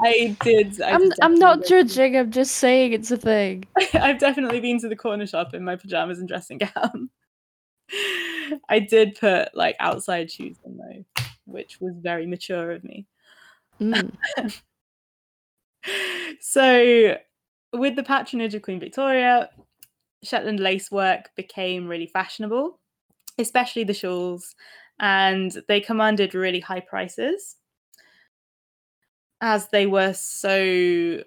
I 0.00 0.36
did. 0.42 0.80
I 0.80 0.92
I'm 0.92 1.02
I'm 1.22 1.34
not 1.34 1.60
definitely 1.60 1.62
go 1.62 1.62
to- 1.62 1.68
judging. 1.84 2.16
I'm 2.16 2.30
just 2.30 2.56
saying 2.56 2.92
it's 2.94 3.10
a 3.10 3.16
thing. 3.16 3.64
I've 3.94 4.18
definitely 4.18 4.60
been 4.60 4.80
to 4.80 4.88
the 4.88 4.96
corner 4.96 5.26
shop 5.26 5.52
in 5.54 5.62
my 5.64 5.76
pajamas 5.76 6.18
and 6.18 6.28
dressing 6.28 6.58
gown. 6.58 7.10
I 8.68 8.78
did 8.78 9.18
put 9.18 9.54
like 9.54 9.76
outside 9.80 10.30
shoes 10.30 10.56
on 10.64 10.76
though, 10.76 11.22
which 11.44 11.80
was 11.80 11.94
very 11.98 12.26
mature 12.26 12.72
of 12.72 12.84
me. 12.84 13.06
Mm. 13.80 14.12
So, 16.40 17.16
with 17.72 17.96
the 17.96 18.02
patronage 18.02 18.54
of 18.54 18.62
Queen 18.62 18.80
Victoria, 18.80 19.50
Shetland 20.22 20.60
lacework 20.60 21.30
became 21.36 21.86
really 21.86 22.06
fashionable, 22.06 22.78
especially 23.38 23.84
the 23.84 23.94
shawls, 23.94 24.54
and 24.98 25.56
they 25.68 25.80
commanded 25.80 26.34
really 26.34 26.60
high 26.60 26.80
prices 26.80 27.56
as 29.40 29.68
they 29.68 29.86
were 29.86 30.12
so 30.12 31.22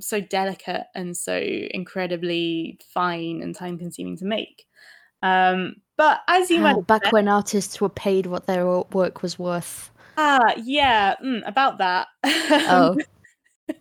so 0.00 0.20
delicate 0.20 0.84
and 0.94 1.16
so 1.16 1.36
incredibly 1.36 2.78
fine 2.94 3.42
and 3.42 3.54
time 3.54 3.76
consuming 3.76 4.16
to 4.16 4.24
make. 4.24 4.64
Um, 5.22 5.76
but 5.96 6.20
as 6.28 6.50
you 6.50 6.60
might 6.60 6.86
back 6.86 7.10
when 7.12 7.28
artists 7.28 7.80
were 7.80 7.88
paid 7.88 8.26
what 8.26 8.46
their 8.46 8.64
work 8.66 9.22
was 9.22 9.38
worth. 9.38 9.90
ah 10.16 10.54
yeah 10.56 11.16
mm, 11.22 11.46
about 11.46 11.78
that 11.78 12.06
Oh, 12.24 12.96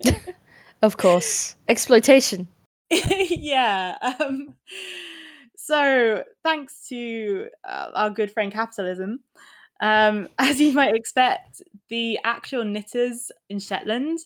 of 0.82 0.98
course, 0.98 1.56
exploitation. 1.68 2.48
yeah. 2.90 3.98
Um, 4.02 4.56
so, 5.56 6.24
thanks 6.44 6.88
to 6.90 7.48
uh, 7.68 7.90
our 7.94 8.10
good 8.10 8.32
friend 8.32 8.52
capitalism, 8.52 9.20
um, 9.82 10.30
as 10.40 10.60
you 10.60 10.74
might 10.74 10.96
expect, 10.96 11.62
the 11.90 12.20
actual 12.24 12.64
knitters 12.64 13.32
in 13.50 13.60
Shetland 13.60 14.20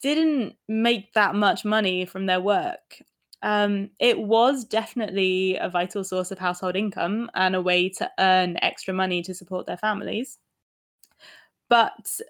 didn't 0.00 0.54
make 0.68 1.12
that 1.14 1.34
much 1.34 1.64
money 1.64 2.04
from 2.04 2.26
their 2.26 2.40
work. 2.40 3.02
Um, 3.42 3.90
it 4.00 4.18
was 4.18 4.64
definitely 4.64 5.56
a 5.56 5.68
vital 5.68 6.02
source 6.02 6.30
of 6.30 6.38
household 6.38 6.76
income 6.76 7.30
and 7.34 7.54
a 7.54 7.62
way 7.62 7.88
to 7.90 8.10
earn 8.18 8.56
extra 8.62 8.92
money 8.92 9.22
to 9.22 9.34
support 9.34 9.66
their 9.66 9.76
families. 9.76 10.38
But 11.68 12.20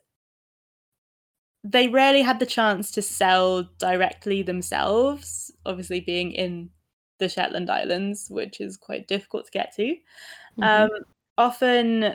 they 1.64 1.88
rarely 1.88 2.22
had 2.22 2.40
the 2.40 2.46
chance 2.46 2.90
to 2.92 3.02
sell 3.02 3.68
directly 3.78 4.42
themselves, 4.42 5.50
obviously, 5.64 6.00
being 6.00 6.32
in 6.32 6.70
the 7.18 7.28
Shetland 7.28 7.70
Islands, 7.70 8.28
which 8.30 8.60
is 8.60 8.76
quite 8.76 9.08
difficult 9.08 9.46
to 9.46 9.50
get 9.50 9.74
to. 9.76 9.82
Mm-hmm. 9.82 10.62
Um, 10.62 10.90
often, 11.36 12.14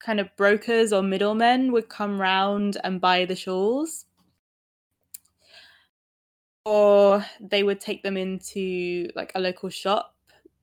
kind 0.00 0.20
of 0.20 0.28
brokers 0.36 0.92
or 0.92 1.02
middlemen 1.02 1.72
would 1.72 1.88
come 1.88 2.20
round 2.20 2.76
and 2.84 3.00
buy 3.00 3.24
the 3.24 3.36
shawls 3.36 4.04
or 6.64 7.24
they 7.40 7.62
would 7.62 7.80
take 7.80 8.02
them 8.02 8.16
into 8.16 9.08
like 9.14 9.32
a 9.34 9.40
local 9.40 9.68
shop 9.68 10.14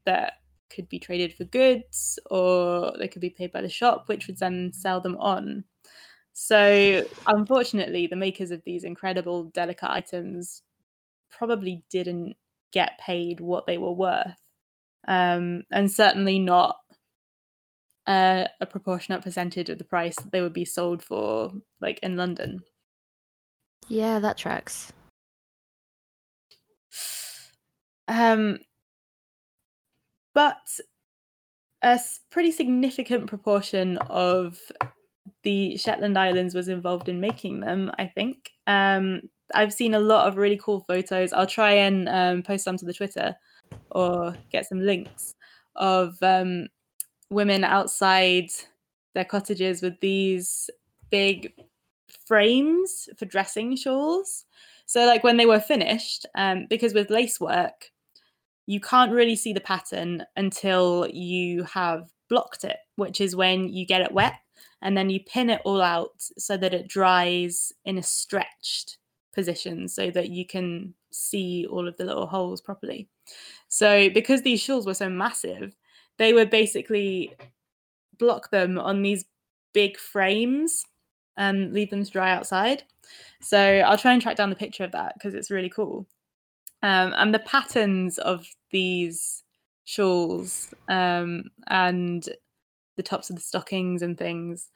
that 0.06 0.34
could 0.70 0.88
be 0.90 1.00
traded 1.00 1.34
for 1.34 1.44
goods 1.46 2.18
or 2.30 2.94
they 2.98 3.08
could 3.08 3.22
be 3.22 3.30
paid 3.30 3.52
by 3.52 3.62
the 3.62 3.70
shop 3.70 4.08
which 4.08 4.28
would 4.28 4.38
then 4.38 4.72
sell 4.74 5.00
them 5.02 5.18
on. 5.18 5.64
So 6.34 7.06
unfortunately 7.28 8.08
the 8.08 8.16
makers 8.16 8.52
of 8.52 8.64
these 8.66 8.84
incredible 8.84 9.46
delicate 9.46 9.90
items 9.90 10.64
probably 11.30 11.84
didn't 11.90 12.36
get 12.72 12.98
paid 13.00 13.40
what 13.40 13.68
they 13.68 13.78
were 13.78 13.92
worth 13.92 14.38
um, 15.08 15.64
and 15.72 15.92
certainly 15.92 16.40
not 16.40 16.78
a 18.08 18.66
proportionate 18.70 19.22
percentage 19.22 19.70
of 19.70 19.78
the 19.78 19.84
price 19.86 20.16
that 20.16 20.32
they 20.32 20.42
would 20.42 20.52
be 20.52 20.66
sold 20.66 21.02
for 21.02 21.52
like 21.80 22.00
in 22.04 22.18
london. 22.18 22.62
Yeah 23.88 24.20
that 24.20 24.38
tracks 24.38 24.92
um, 28.08 28.60
but 30.34 30.80
a 31.84 32.00
pretty 32.30 32.52
significant 32.52 33.28
proportion 33.28 33.98
of 34.10 34.60
the 35.44 35.78
Shetland 35.78 36.18
Islands 36.18 36.54
was 36.54 36.68
involved 36.68 37.10
in 37.10 37.20
making 37.20 37.62
them, 37.62 37.92
I 37.98 38.06
think. 38.06 38.52
Um, 38.68 39.22
I've 39.54 39.74
seen 39.74 39.94
a 39.94 40.00
lot 40.00 40.28
of 40.28 40.38
really 40.38 40.58
cool 40.58 40.86
photos. 40.88 41.34
I'll 41.34 41.48
try 41.48 41.72
and 41.72 42.08
um, 42.08 42.44
post 42.44 42.64
some 42.64 42.78
to 42.78 42.86
the 42.86 42.94
Twitter 42.94 43.36
or 43.92 44.36
get 44.52 44.68
some 44.68 44.80
links 44.80 45.34
of 45.76 46.16
um, 46.22 46.68
women 47.30 47.64
outside 47.64 48.50
their 49.14 49.26
cottages 49.26 49.82
with 49.82 50.00
these 50.00 50.70
big 51.10 51.54
frames 52.26 53.10
for 53.18 53.26
dressing 53.26 53.76
shawls. 53.76 54.46
So, 54.92 55.06
like 55.06 55.24
when 55.24 55.38
they 55.38 55.46
were 55.46 55.62
finished, 55.62 56.26
um, 56.36 56.66
because 56.70 56.94
with 56.94 57.10
lace 57.10 57.40
work, 57.40 57.92
you 58.66 58.82
can't 58.82 59.14
really 59.14 59.38
see 59.38 59.54
the 59.54 59.62
pattern 59.62 60.26
until 60.36 61.08
you 61.08 61.64
have 61.64 62.10
blocked 62.30 62.66
it, 62.66 62.76
which 62.98 63.22
is 63.22 63.34
when 63.34 63.70
you 63.70 63.86
get 63.86 64.02
it 64.02 64.12
wet 64.12 64.34
and 64.82 64.98
then 64.98 65.10
you 65.10 65.22
pin 65.26 65.50
it 65.50 65.62
all 65.64 65.82
out 65.82 66.16
so 66.18 66.58
that 66.58 66.74
it 66.74 66.90
dries 66.90 67.72
in 67.86 67.98
a 67.98 68.04
stretched 68.04 68.98
position 69.34 69.88
so 69.88 70.12
that 70.12 70.28
you 70.28 70.46
can 70.46 70.94
see 71.10 71.66
all 71.72 71.88
of 71.88 71.96
the 71.96 72.04
little 72.04 72.28
holes 72.28 72.60
properly. 72.60 73.08
So, 73.70 74.10
because 74.10 74.42
these 74.42 74.62
shawls 74.62 74.86
were 74.86 74.94
so 74.94 75.10
massive, 75.10 75.74
they 76.18 76.34
would 76.34 76.50
basically 76.50 77.34
block 78.20 78.52
them 78.52 78.78
on 78.78 79.04
these 79.04 79.24
big 79.74 79.98
frames 79.98 80.84
and 81.42 81.74
leave 81.74 81.90
them 81.90 82.04
to 82.06 82.12
dry 82.12 82.32
outside. 82.32 82.84
So, 83.42 83.60
I'll 83.60 83.98
try 83.98 84.14
and 84.14 84.22
track 84.22 84.38
down 84.38 84.50
the 84.50 84.56
picture 84.56 84.84
of 84.84 84.92
that 84.94 85.16
because 85.16 85.34
it's 85.34 85.52
really 85.52 85.70
cool. 85.70 86.08
Um, 86.84 87.14
and 87.16 87.34
the 87.34 87.40
patterns 87.40 88.18
of 88.18 88.48
these 88.72 89.44
shawls 89.84 90.74
um, 90.88 91.46
and 91.68 92.28
the 92.98 93.04
tops 93.04 93.30
of 93.30 93.36
the 93.36 93.42
stockings 93.42 94.02
and 94.02 94.18
things 94.18 94.70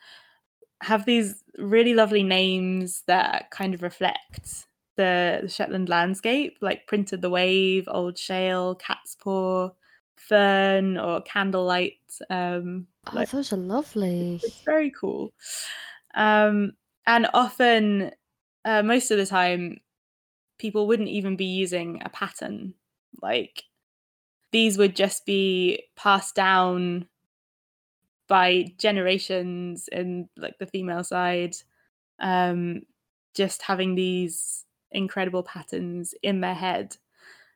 have 0.82 1.06
these 1.06 1.44
really 1.58 1.94
lovely 1.94 2.24
names 2.24 3.04
that 3.08 3.50
kind 3.52 3.74
of 3.74 3.82
reflect 3.82 4.68
the, 4.98 5.40
the 5.44 5.50
Shetland 5.50 5.90
landscape, 5.90 6.58
like 6.62 6.88
Print 6.88 7.14
o' 7.14 7.18
the 7.18 7.30
Wave, 7.30 7.88
Old 7.88 8.18
Shale, 8.18 8.76
Cat's 8.76 9.16
Paw, 9.16 9.70
Fern, 10.16 10.98
or 10.98 11.22
Candlelight. 11.22 12.00
Um, 12.30 12.88
oh, 13.08 13.12
like, 13.16 13.32
those 13.32 13.52
are 13.54 13.58
lovely. 13.58 14.40
It's 14.44 14.62
very 14.62 14.92
cool. 14.92 15.34
Um, 16.16 16.74
and 17.08 17.28
often, 17.34 18.12
uh, 18.64 18.84
most 18.84 19.12
of 19.12 19.18
the 19.18 19.26
time, 19.26 19.80
people 20.60 20.88
wouldn't 20.88 21.10
even 21.10 21.36
be 21.36 21.46
using 21.46 22.02
a 22.06 22.10
pattern. 22.10 22.74
Like 23.22 23.64
these 24.52 24.78
would 24.78 24.96
just 24.96 25.26
be 25.26 25.84
passed 25.96 26.36
down 26.36 27.08
by 28.28 28.66
generations 28.78 29.88
in 29.92 30.30
like 30.38 30.58
the 30.60 30.66
female 30.66 31.04
side 31.04 31.56
um 32.20 32.82
just 33.36 33.62
having 33.64 33.96
these 33.96 34.66
incredible 34.92 35.44
patterns 35.44 36.14
in 36.24 36.42
their 36.42 36.54
head 36.56 36.98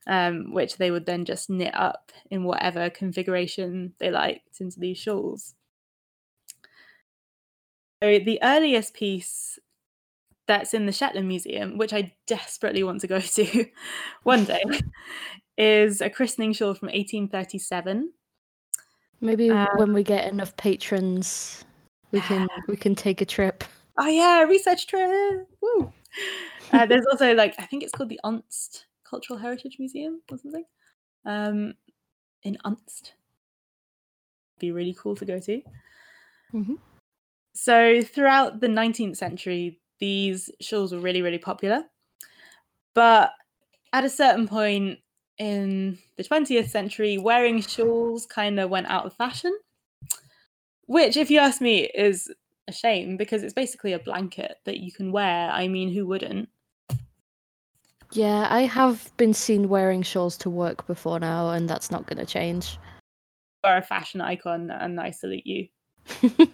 um 0.08 0.54
which 0.54 0.78
they 0.78 0.92
would 0.92 1.06
then 1.06 1.26
just 1.26 1.50
knit 1.50 1.74
up 1.76 2.12
in 2.32 2.44
whatever 2.44 2.90
configuration 2.90 3.94
they 4.00 4.12
liked 4.12 4.62
into 4.62 4.80
these 4.80 4.98
shawls 4.98 5.56
so 8.02 8.20
the 8.20 8.40
earliest 8.42 8.94
piece 8.94 9.60
that's 10.48 10.74
in 10.74 10.86
the 10.86 10.92
Shetland 10.92 11.28
Museum, 11.28 11.78
which 11.78 11.94
I 11.94 12.14
desperately 12.26 12.84
want 12.84 13.02
to 13.02 13.08
go 13.08 13.20
to 13.20 13.66
one 14.24 14.46
day, 14.46 14.64
is 15.58 16.02
a 16.02 16.10
christening 16.10 16.54
shawl 16.54 16.74
from 16.74 16.88
1837. 16.88 18.12
Maybe 19.22 19.50
um, 19.52 19.68
when 19.76 19.94
we 19.94 20.04
get 20.04 20.32
enough 20.32 20.56
patrons, 20.58 21.66
we 22.12 22.22
can 22.22 22.48
we 22.68 22.78
can 22.78 22.96
take 22.96 23.22
a 23.22 23.26
trip. 23.26 23.64
Oh 23.98 24.08
yeah, 24.08 24.44
research 24.44 24.88
trip. 24.88 25.48
Woo. 25.62 25.92
Uh, 26.72 26.86
there's 26.86 27.06
also 27.12 27.34
like 27.36 27.56
I 27.60 27.66
think 27.66 27.84
it's 27.84 27.92
called 27.92 28.10
the 28.10 28.20
Unst 28.24 28.86
Cultural 29.08 29.38
Heritage 29.38 29.76
Museum 29.78 30.22
or 30.32 30.38
something. 30.38 30.64
Um, 31.26 31.74
in 32.44 32.58
Unst. 32.66 33.12
Be 34.60 34.72
really 34.72 34.96
cool 34.98 35.16
to 35.16 35.26
go 35.26 35.40
to. 35.40 35.62
Mm-hmm. 36.54 36.76
So 37.62 38.02
throughout 38.02 38.62
the 38.62 38.68
19th 38.68 39.18
century, 39.18 39.82
these 40.00 40.50
shawls 40.62 40.94
were 40.94 41.00
really, 41.00 41.22
really 41.22 41.38
popular. 41.38 41.84
But 42.96 43.34
at 43.92 44.06
a 44.06 44.10
certain 44.10 44.48
point 44.48 45.00
in 45.38 45.98
the 46.16 46.24
20th 46.24 46.70
century, 46.70 47.18
wearing 47.18 47.60
shawls 47.62 48.26
kind 48.26 48.62
of 48.62 48.70
went 48.70 48.88
out 48.88 49.06
of 49.06 49.14
fashion, 49.14 49.54
which, 50.86 51.18
if 51.18 51.30
you 51.30 51.40
ask 51.40 51.60
me, 51.60 51.90
is 51.94 52.34
a 52.70 52.72
shame 52.72 53.18
because 53.18 53.44
it's 53.44 53.54
basically 53.54 53.92
a 53.92 54.00
blanket 54.00 54.56
that 54.64 54.78
you 54.78 54.94
can 54.94 55.12
wear. 55.12 55.50
I 55.52 55.68
mean, 55.68 55.92
who 55.94 56.08
wouldn't? 56.08 56.48
Yeah, 58.14 58.48
I 58.50 58.62
have 58.62 59.12
been 59.18 59.34
seen 59.34 59.68
wearing 59.68 60.02
shawls 60.02 60.38
to 60.38 60.50
work 60.50 60.88
before 60.88 61.20
now, 61.20 61.50
and 61.50 61.70
that's 61.70 61.92
not 61.92 62.08
going 62.08 62.20
to 62.20 62.26
change. 62.26 62.78
You 63.66 63.72
are 63.72 63.78
a 63.78 63.84
fashion 63.84 64.22
icon, 64.22 64.72
and 64.72 64.98
I 64.98 65.12
salute 65.12 65.46
you. 65.46 65.68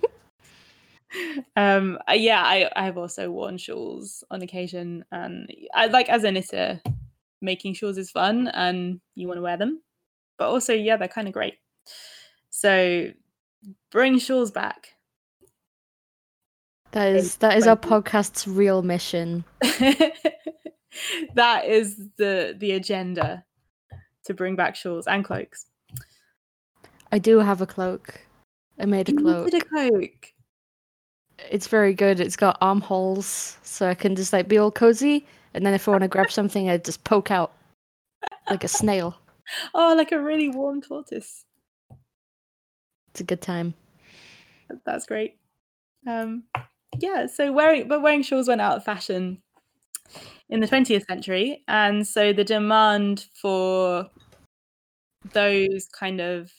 um 1.56 1.98
yeah 2.14 2.42
i 2.42 2.70
i've 2.76 2.98
also 2.98 3.30
worn 3.32 3.58
shawls 3.58 4.24
on 4.32 4.42
occasion 4.42 5.04
and 5.12 5.50
i 5.74 5.86
like 5.88 6.10
as 6.10 6.24
a 6.24 6.32
knitter 6.32 6.82
making 7.46 7.74
shawls 7.74 7.98
is 7.98 8.12
fun 8.12 8.48
and 8.50 9.00
you 9.14 9.28
want 9.28 9.38
to 9.38 9.42
wear 9.42 9.56
them. 9.56 9.82
But 10.38 10.50
also 10.50 10.74
yeah 10.74 10.98
they're 10.98 11.08
kind 11.08 11.28
of 11.28 11.34
great. 11.34 11.56
So 12.50 13.12
bring 13.92 14.20
shawls 14.20 14.52
back. 14.52 14.90
That 16.92 17.16
is 17.16 17.38
that 17.38 17.58
is 17.58 17.68
our 17.68 17.78
podcast's 17.78 18.48
real 18.48 18.82
mission. 18.82 19.46
That 21.34 21.66
is 21.66 21.98
the 22.16 22.56
the 22.58 22.72
agenda 22.72 23.44
to 24.24 24.34
bring 24.34 24.56
back 24.56 24.78
shawls 24.78 25.08
and 25.08 25.26
cloaks. 25.26 25.66
I 27.12 27.20
do 27.20 27.40
have 27.40 27.60
a 27.60 27.66
cloak. 27.66 28.22
I 28.80 28.86
made 28.86 29.10
a 29.10 29.12
you 29.12 29.18
cloak 29.18 29.54
a 29.54 29.60
cloak 29.60 30.32
it's 31.52 31.68
very 31.68 31.94
good. 31.94 32.20
It's 32.20 32.36
got 32.36 32.58
armholes, 32.62 33.58
so 33.64 33.90
I 33.90 33.94
can 33.94 34.16
just 34.16 34.34
like 34.34 34.48
be 34.48 34.58
all 34.58 34.72
cozy, 34.72 35.26
and 35.54 35.66
then 35.66 35.74
if 35.74 35.88
I 35.88 35.92
want 35.92 36.04
to 36.04 36.08
grab 36.08 36.32
something, 36.32 36.70
I 36.70 36.78
just 36.78 37.04
poke 37.04 37.32
out 37.32 37.54
like 38.50 38.64
a 38.64 38.70
snail. 38.70 39.16
Oh, 39.76 39.94
like 39.96 40.12
a 40.12 40.20
really 40.20 40.50
warm 40.50 40.82
tortoise. 40.82 41.46
It's 43.12 43.22
a 43.22 43.24
good 43.24 43.44
time. 43.44 43.76
That's 44.88 45.06
great. 45.06 45.38
Um, 46.08 46.46
yeah. 46.98 47.28
So 47.28 47.52
wearing, 47.52 47.88
but 47.88 48.02
wearing 48.02 48.24
shawls 48.24 48.48
went 48.48 48.62
out 48.62 48.78
of 48.78 48.84
fashion 48.84 49.44
in 50.50 50.62
the 50.62 50.68
20th 50.68 51.06
century, 51.06 51.64
and 51.68 52.08
so 52.08 52.34
the 52.34 52.44
demand 52.44 53.28
for 53.40 54.10
those 55.34 55.88
kind 55.88 56.20
of 56.20 56.52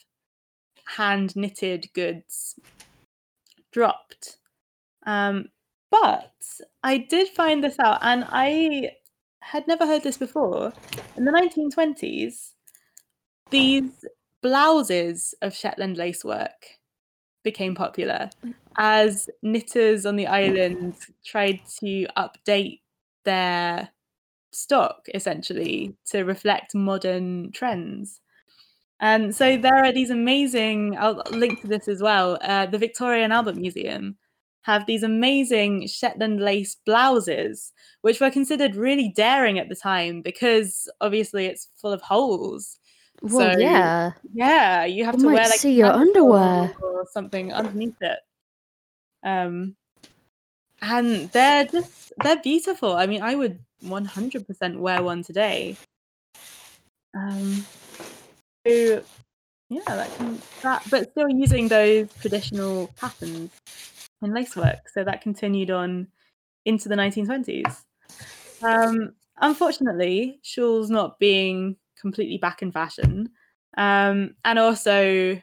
hand 0.97 1.35
knitted 1.35 1.89
goods 1.93 2.59
dropped 3.73 4.37
um, 5.07 5.47
but 5.91 6.33
I 6.83 6.99
did 6.99 7.29
find 7.29 7.63
this 7.63 7.79
out, 7.79 7.99
and 8.03 8.25
I 8.29 8.93
had 9.41 9.67
never 9.69 9.87
heard 9.87 10.03
this 10.03 10.19
before. 10.19 10.73
In 11.17 11.25
the 11.25 11.33
1920s, 11.33 12.53
these 13.51 14.05
blouses 14.43 15.35
of 15.41 15.55
Shetland 15.55 15.97
lacework 15.97 16.67
became 17.45 17.77
popular 17.77 18.29
as 18.77 19.31
knitters 19.43 20.05
on 20.05 20.17
the 20.17 20.27
island 20.27 20.97
tried 21.25 21.61
to 21.79 22.07
update 22.17 22.81
their 23.25 23.91
stock 24.51 25.07
essentially 25.15 25.95
to 26.07 26.25
reflect 26.25 26.75
modern 26.75 27.53
trends. 27.53 28.21
And 28.99 29.35
so 29.35 29.57
there 29.57 29.85
are 29.85 29.93
these 29.93 30.11
amazing, 30.11 30.97
I'll 30.99 31.23
link 31.31 31.61
to 31.61 31.69
this 31.69 31.87
as 31.87 32.03
well. 32.03 32.39
Uh, 32.41 32.67
the 32.67 32.79
Victoria 32.79 33.25
and 33.25 33.33
Albert 33.33 33.57
Museum 33.57 34.17
have 34.67 34.85
these 34.85 35.05
amazing 35.05 35.87
Shetland 35.87 36.41
lace 36.41 36.77
blouses, 36.85 37.73
which 38.01 38.21
were 38.21 38.33
considered 38.33 38.75
really 38.75 39.13
daring 39.15 39.61
at 39.61 39.69
the 39.69 39.77
time 39.77 40.23
because 40.23 40.91
obviously 41.01 41.47
it's 41.47 41.69
full 41.77 41.93
of 41.93 42.03
holes. 42.03 42.77
Well, 43.23 43.53
So, 43.55 43.59
yeah. 43.61 44.11
Yeah, 44.35 44.85
you 44.85 45.05
have 45.05 45.15
You 45.15 45.21
to 45.21 45.27
wear 45.29 45.37
like 45.45 45.61
see 45.61 45.73
your 45.75 45.93
underwear. 45.93 46.75
or 46.83 47.07
something 47.13 47.53
underneath 47.53 47.95
it. 48.01 48.19
Um, 49.23 49.77
and 50.83 51.31
they're 51.31 51.67
just 51.67 52.13
they're 52.25 52.43
beautiful. 52.43 52.97
I 52.97 53.07
mean, 53.07 53.23
I 53.23 53.37
would 53.37 53.61
100% 53.85 54.79
wear 54.79 55.01
one 55.01 55.23
today. 55.23 55.77
Um, 57.15 57.65
so 58.67 59.03
yeah, 59.69 59.81
that 59.87 60.13
can 60.17 60.43
that, 60.63 60.83
but 60.91 61.13
still 61.13 61.29
using 61.31 61.69
those 61.69 62.13
traditional 62.21 62.89
patterns 62.97 63.51
in 64.23 64.33
lacework. 64.33 64.89
So 64.89 65.05
that 65.05 65.21
continued 65.21 65.71
on 65.71 66.09
into 66.65 66.89
the 66.89 66.97
1920s. 66.97 67.83
Um, 68.63 69.13
unfortunately, 69.41 70.41
shawls 70.43 70.91
not 70.91 71.19
being 71.19 71.77
completely 72.01 72.39
back 72.39 72.63
in 72.63 72.73
fashion, 72.73 73.31
um, 73.77 74.35
and 74.45 74.59
also 74.59 75.41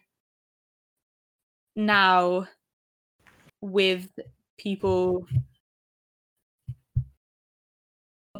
now 1.76 2.48
with 3.62 4.08
people 4.58 5.26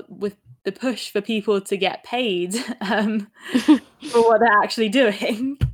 with 0.08 0.36
the 0.64 0.72
push 0.72 1.10
for 1.10 1.22
people 1.22 1.60
to 1.62 1.78
get 1.78 2.04
paid 2.04 2.56
um, 2.82 3.28
for 4.12 4.22
what 4.22 4.40
they're 4.40 4.62
actually 4.64 4.90
doing. 4.90 5.58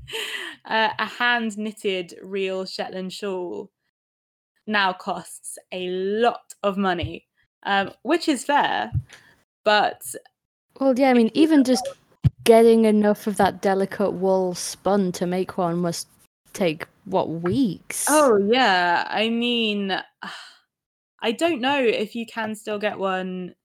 Uh, 0.65 0.89
a 0.99 1.05
hand 1.05 1.57
knitted 1.57 2.13
real 2.21 2.63
Shetland 2.63 3.11
shawl 3.11 3.71
now 4.69 4.93
costs 4.93 5.57
a 5.71 5.89
lot 5.89 6.53
of 6.63 6.77
money, 6.77 7.27
um, 7.63 7.91
which 8.03 8.29
is 8.29 8.45
fair, 8.45 8.91
but 9.65 10.01
Well, 10.79 10.97
yeah, 10.97 11.09
I 11.09 11.13
mean, 11.13 11.31
even 11.33 11.63
just 11.63 11.87
getting 12.43 12.85
enough 12.85 13.27
of 13.27 13.37
that 13.37 13.61
delicate 13.61 14.11
wool 14.13 14.55
spun 14.55 15.11
to 15.13 15.25
make 15.27 15.57
one 15.57 15.77
must 15.77 16.07
take, 16.53 16.87
what, 17.05 17.29
weeks? 17.29 18.05
oh, 18.09 18.37
yeah, 18.37 19.05
I 19.09 19.29
mean, 19.29 19.91
I 21.21 21.33
don't 21.33 21.59
know 21.59 21.79
if 21.81 22.15
you 22.15 22.25
can 22.25 22.55
still 22.55 22.79
get 22.79 22.97
one 22.97 23.55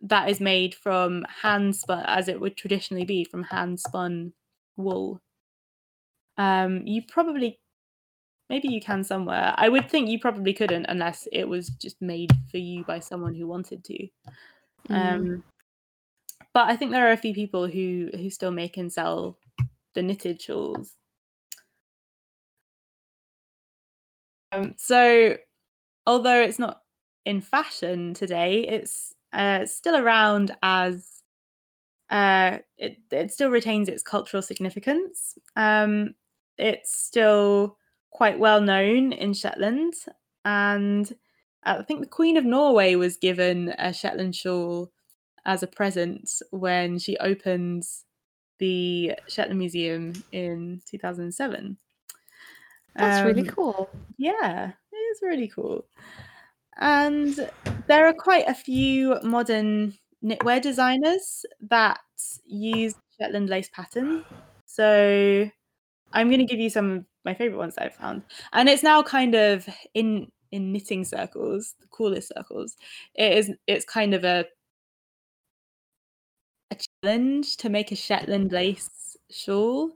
that 0.00 0.30
is 0.30 0.40
made 0.40 0.74
from 0.74 1.26
hand 1.42 1.76
spun, 1.76 2.04
as 2.06 2.28
it 2.28 2.40
would 2.40 2.56
traditionally 2.56 3.04
be 3.04 3.24
from 3.24 3.42
hand 3.42 3.80
spun 3.80 4.32
wool. 4.76 5.20
Um, 6.38 6.86
you 6.86 7.02
probably, 7.06 7.58
maybe 8.48 8.68
you 8.68 8.80
can 8.80 9.02
somewhere. 9.04 9.54
I 9.56 9.68
would 9.68 9.90
think 9.90 10.08
you 10.08 10.18
probably 10.18 10.52
couldn't 10.52 10.86
unless 10.86 11.28
it 11.32 11.44
was 11.44 11.68
just 11.68 12.00
made 12.00 12.30
for 12.50 12.58
you 12.58 12.84
by 12.84 13.00
someone 13.00 13.34
who 13.34 13.46
wanted 13.46 13.84
to. 13.84 14.08
Mm. 14.88 15.14
Um, 15.14 15.44
but 16.54 16.68
I 16.68 16.76
think 16.76 16.90
there 16.90 17.08
are 17.08 17.12
a 17.12 17.16
few 17.16 17.34
people 17.34 17.66
who 17.66 18.10
who 18.14 18.30
still 18.30 18.50
make 18.50 18.76
and 18.76 18.92
sell 18.92 19.38
the 19.94 20.02
knitted 20.02 20.40
shawls. 20.40 20.94
Um, 24.52 24.74
so, 24.78 25.36
although 26.06 26.40
it's 26.40 26.58
not 26.58 26.82
in 27.24 27.40
fashion 27.40 28.14
today, 28.14 28.60
it's 28.60 29.14
uh, 29.32 29.66
still 29.66 29.96
around 29.96 30.56
as 30.62 31.16
uh, 32.10 32.58
it 32.78 32.98
it 33.10 33.32
still 33.32 33.50
retains 33.50 33.88
its 33.88 34.02
cultural 34.02 34.42
significance. 34.42 35.36
Um, 35.56 36.14
it's 36.56 36.96
still 36.96 37.76
quite 38.16 38.38
well 38.38 38.60
known 38.60 39.12
in 39.12 39.32
Shetland, 39.34 39.94
and 40.44 41.12
I 41.64 41.82
think 41.82 42.00
the 42.00 42.06
Queen 42.18 42.36
of 42.36 42.44
Norway 42.44 42.94
was 42.94 43.16
given 43.16 43.74
a 43.78 43.92
Shetland 43.92 44.34
shawl 44.34 44.90
as 45.44 45.62
a 45.62 45.66
present 45.66 46.30
when 46.50 46.98
she 46.98 47.16
opened 47.18 47.84
the 48.58 49.14
Shetland 49.28 49.58
Museum 49.58 50.12
in 50.32 50.82
2007. 50.86 51.78
That's 52.94 53.22
really 53.22 53.42
Um, 53.42 53.46
cool. 53.46 53.90
yeah, 54.16 54.72
it 54.92 54.96
is 54.96 55.20
really 55.22 55.48
cool. 55.48 55.86
And 56.78 57.50
there 57.86 58.06
are 58.06 58.14
quite 58.14 58.48
a 58.48 58.54
few 58.54 59.18
modern 59.22 59.94
knitwear 60.22 60.60
designers 60.60 61.44
that 61.60 62.00
use 62.44 62.94
Shetland 63.18 63.48
lace 63.48 63.70
pattern. 63.70 64.24
So 64.66 65.50
I'm 66.12 66.28
going 66.28 66.40
to 66.40 66.46
give 66.46 66.60
you 66.60 66.70
some 66.70 67.06
my 67.26 67.34
favorite 67.34 67.58
ones 67.58 67.74
that 67.74 67.84
I've 67.84 67.94
found. 67.94 68.22
And 68.54 68.68
it's 68.70 68.82
now 68.82 69.02
kind 69.02 69.34
of 69.34 69.68
in 69.92 70.32
in 70.52 70.72
knitting 70.72 71.04
circles, 71.04 71.74
the 71.80 71.86
coolest 71.88 72.32
circles. 72.34 72.76
It 73.14 73.36
is 73.36 73.52
it's 73.66 73.84
kind 73.84 74.14
of 74.14 74.24
a 74.24 74.46
a 76.70 76.76
challenge 77.04 77.58
to 77.58 77.68
make 77.68 77.92
a 77.92 77.96
Shetland 77.96 78.52
lace 78.52 79.16
shawl. 79.30 79.90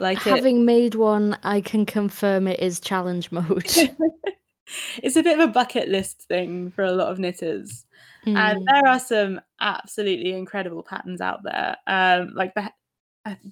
Like 0.00 0.18
it, 0.26 0.30
Having 0.30 0.64
made 0.64 0.94
one, 0.94 1.38
I 1.44 1.60
can 1.60 1.84
confirm 1.86 2.48
it 2.48 2.60
is 2.60 2.80
challenge 2.80 3.30
mode. 3.30 3.64
it's 5.02 5.16
a 5.16 5.22
bit 5.22 5.38
of 5.38 5.48
a 5.48 5.52
bucket 5.52 5.88
list 5.88 6.22
thing 6.22 6.70
for 6.70 6.82
a 6.84 6.92
lot 6.92 7.12
of 7.12 7.18
knitters. 7.18 7.84
and 8.26 8.36
Mm. 8.36 8.64
there 8.66 8.86
are 8.90 8.98
some 8.98 9.40
absolutely 9.60 10.32
incredible 10.32 10.82
patterns 10.82 11.20
out 11.20 11.42
there. 11.44 11.76
Um, 11.86 12.32
like 12.34 12.54
the 12.54 12.72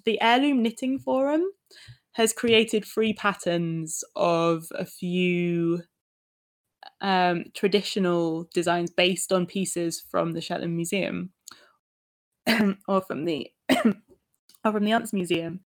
the 0.05 0.19
Heirloom 0.21 0.61
Knitting 0.61 0.99
Forum 0.99 1.49
has 2.13 2.31
created 2.31 2.85
free 2.85 3.13
patterns 3.13 4.03
of 4.15 4.65
a 4.75 4.85
few 4.85 5.81
um, 7.01 7.45
traditional 7.53 8.47
designs 8.53 8.91
based 8.91 9.33
on 9.33 9.45
pieces 9.45 10.03
from 10.09 10.31
the 10.31 10.41
Shetland 10.41 10.75
Museum 10.75 11.31
or 12.87 13.01
from 13.01 13.25
the 13.25 13.49
or 13.69 14.71
from 14.71 14.85
the 14.85 14.91
Unst 14.91 15.13
Museum. 15.13 15.61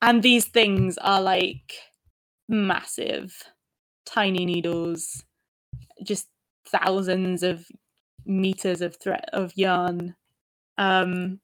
And 0.00 0.22
these 0.22 0.44
things 0.44 0.98
are 0.98 1.20
like 1.20 1.74
massive, 2.48 3.34
tiny 4.06 4.44
needles, 4.44 5.24
just 6.04 6.28
thousands 6.68 7.42
of 7.42 7.66
meters 8.26 8.82
of 8.82 8.96
thread 8.96 9.24
of 9.32 9.56
yarn. 9.56 10.14
Um, 10.76 11.40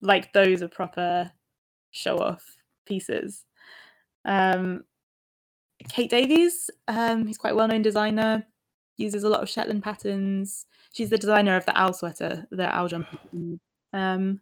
like 0.00 0.32
those 0.32 0.62
are 0.62 0.68
proper 0.68 1.30
show 1.92 2.18
off 2.18 2.44
pieces. 2.86 3.44
Um, 4.24 4.84
Kate 5.88 6.10
Davies, 6.10 6.70
um, 6.88 7.26
who's 7.26 7.38
quite 7.38 7.52
a 7.52 7.56
well 7.56 7.68
known 7.68 7.82
designer, 7.82 8.46
uses 8.96 9.24
a 9.24 9.28
lot 9.28 9.42
of 9.42 9.48
Shetland 9.48 9.82
patterns. 9.82 10.66
She's 10.92 11.10
the 11.10 11.18
designer 11.18 11.56
of 11.56 11.66
the 11.66 11.78
owl 11.78 11.92
sweater, 11.92 12.46
the 12.50 12.74
owl 12.74 12.88
jumper. 12.88 13.18
Um, 13.92 14.40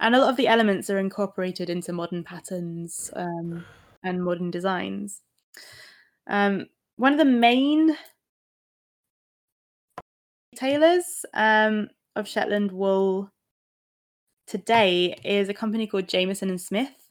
and 0.00 0.14
a 0.14 0.18
lot 0.18 0.30
of 0.30 0.36
the 0.36 0.48
elements 0.48 0.90
are 0.90 0.98
incorporated 0.98 1.70
into 1.70 1.92
modern 1.92 2.24
patterns 2.24 3.10
um, 3.14 3.64
and 4.02 4.24
modern 4.24 4.50
designs. 4.50 5.20
Um, 6.26 6.66
one 6.96 7.12
of 7.12 7.18
the 7.18 7.24
main 7.24 7.96
retailers 10.52 11.24
um, 11.34 11.88
of 12.16 12.28
Shetland 12.28 12.72
wool 12.72 13.30
today 14.46 15.18
is 15.24 15.48
a 15.48 15.54
company 15.54 15.86
called 15.86 16.08
Jamieson 16.08 16.48
and 16.48 16.60
Smith, 16.60 17.03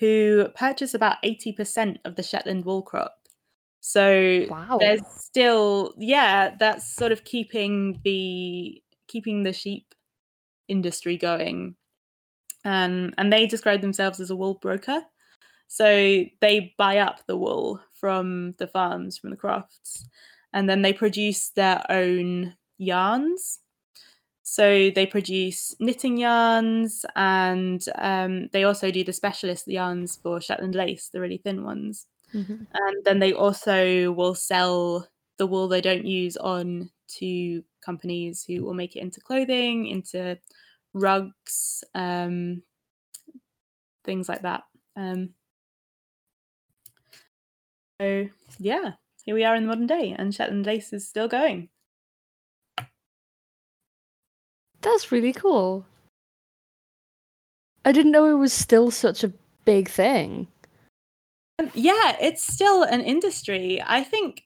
who 0.00 0.48
purchase 0.56 0.94
about 0.94 1.22
80% 1.22 1.98
of 2.06 2.16
the 2.16 2.22
Shetland 2.22 2.64
wool 2.64 2.82
crop. 2.82 3.16
So 3.80 4.46
Wow. 4.48 4.78
there's 4.80 5.00
still 5.06 5.94
yeah, 5.98 6.56
that's 6.58 6.92
sort 6.94 7.12
of 7.12 7.24
keeping 7.24 8.00
the 8.02 8.82
keeping 9.08 9.42
the 9.42 9.52
sheep 9.52 9.94
industry 10.68 11.16
going. 11.16 11.76
Um, 12.64 13.12
and 13.16 13.32
they 13.32 13.46
describe 13.46 13.80
themselves 13.80 14.20
as 14.20 14.30
a 14.30 14.36
wool 14.36 14.54
broker. 14.54 15.02
So 15.68 16.24
they 16.40 16.74
buy 16.76 16.98
up 16.98 17.26
the 17.26 17.36
wool 17.36 17.80
from 17.94 18.54
the 18.58 18.66
farms, 18.66 19.16
from 19.18 19.30
the 19.30 19.36
crofts, 19.36 20.08
and 20.52 20.68
then 20.68 20.82
they 20.82 20.92
produce 20.92 21.50
their 21.50 21.84
own 21.88 22.54
yarns. 22.76 23.60
So 24.50 24.90
they 24.90 25.06
produce 25.06 25.76
knitting 25.78 26.18
yarns 26.18 27.06
and 27.14 27.80
um, 27.94 28.48
they 28.52 28.64
also 28.64 28.90
do 28.90 29.04
the 29.04 29.12
specialist 29.12 29.68
yarns 29.68 30.16
for 30.16 30.40
Shetland 30.40 30.74
lace, 30.74 31.08
the 31.08 31.20
really 31.20 31.38
thin 31.38 31.62
ones. 31.62 32.08
Mhm. 32.34 32.66
And 32.74 33.04
then 33.04 33.20
they 33.20 33.32
also 33.32 34.10
will 34.10 34.34
sell 34.34 35.06
the 35.38 35.46
wool 35.46 35.68
they 35.68 35.80
don't 35.80 36.04
use 36.04 36.36
on 36.36 36.90
to 37.18 37.62
companies 37.80 38.44
who 38.44 38.64
will 38.64 38.74
make 38.74 38.96
it 38.96 39.02
into 39.02 39.20
clothing, 39.20 39.86
into 39.86 40.36
rugs, 40.94 41.84
um, 41.94 42.64
things 44.04 44.28
like 44.28 44.42
that. 44.42 44.64
Um, 44.96 45.34
so 48.00 48.28
yeah, 48.58 48.92
here 49.24 49.34
we 49.34 49.44
are 49.44 49.54
in 49.54 49.62
the 49.62 49.68
modern 49.68 49.86
day, 49.86 50.14
and 50.18 50.34
Shetland 50.34 50.66
lace 50.66 50.92
is 50.92 51.08
still 51.08 51.28
going. 51.28 51.68
That's 54.82 55.12
really 55.12 55.32
cool. 55.32 55.84
I 57.84 57.92
didn't 57.92 58.12
know 58.12 58.26
it 58.26 58.38
was 58.38 58.52
still 58.52 58.90
such 58.90 59.24
a 59.24 59.32
big 59.64 59.88
thing. 59.88 60.48
Um, 61.58 61.70
yeah, 61.74 62.16
it's 62.20 62.42
still 62.42 62.82
an 62.82 63.00
industry. 63.00 63.82
I 63.84 64.02
think 64.02 64.44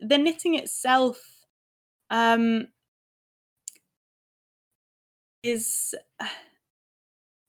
the 0.00 0.18
knitting 0.18 0.54
itself 0.54 1.18
um, 2.10 2.68
is 5.42 5.94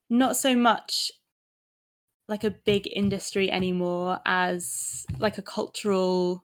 not 0.09 0.37
so 0.37 0.55
much 0.55 1.11
like 2.27 2.43
a 2.43 2.51
big 2.51 2.87
industry 2.93 3.51
anymore 3.51 4.19
as 4.25 5.05
like 5.19 5.37
a 5.37 5.41
cultural 5.41 6.43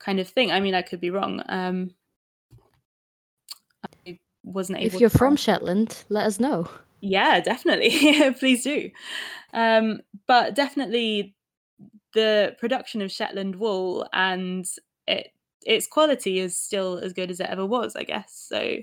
kind 0.00 0.18
of 0.20 0.28
thing. 0.28 0.50
I 0.50 0.60
mean, 0.60 0.74
I 0.74 0.82
could 0.82 1.00
be 1.00 1.10
wrong. 1.10 1.42
Um, 1.48 1.94
wasn't 4.52 4.78
able. 4.78 4.94
If 4.94 5.00
you're 5.00 5.10
from 5.10 5.36
Shetland, 5.36 6.04
let 6.08 6.26
us 6.26 6.40
know. 6.40 6.68
Yeah, 7.00 7.40
definitely. 7.40 8.32
Please 8.38 8.64
do. 8.64 8.90
Um, 9.52 10.00
but 10.26 10.54
definitely, 10.54 11.34
the 12.14 12.56
production 12.58 13.02
of 13.02 13.12
Shetland 13.12 13.56
wool 13.56 14.08
and 14.12 14.66
it 15.06 15.32
its 15.66 15.86
quality 15.86 16.38
is 16.38 16.56
still 16.56 16.98
as 16.98 17.12
good 17.12 17.30
as 17.30 17.40
it 17.40 17.48
ever 17.50 17.66
was, 17.66 17.94
I 17.94 18.04
guess. 18.04 18.46
So, 18.48 18.78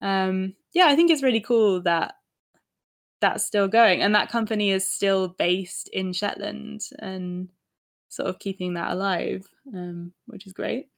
um, 0.00 0.54
yeah, 0.72 0.86
I 0.86 0.96
think 0.96 1.10
it's 1.10 1.22
really 1.22 1.40
cool 1.40 1.82
that 1.82 2.14
that's 3.20 3.44
still 3.44 3.68
going 3.68 4.02
and 4.02 4.14
that 4.14 4.30
company 4.30 4.70
is 4.70 4.88
still 4.88 5.28
based 5.28 5.88
in 5.92 6.12
Shetland 6.12 6.82
and 6.98 7.48
sort 8.08 8.28
of 8.28 8.38
keeping 8.38 8.74
that 8.74 8.92
alive, 8.92 9.46
um, 9.74 10.12
which 10.26 10.46
is 10.46 10.52
great. 10.52 10.88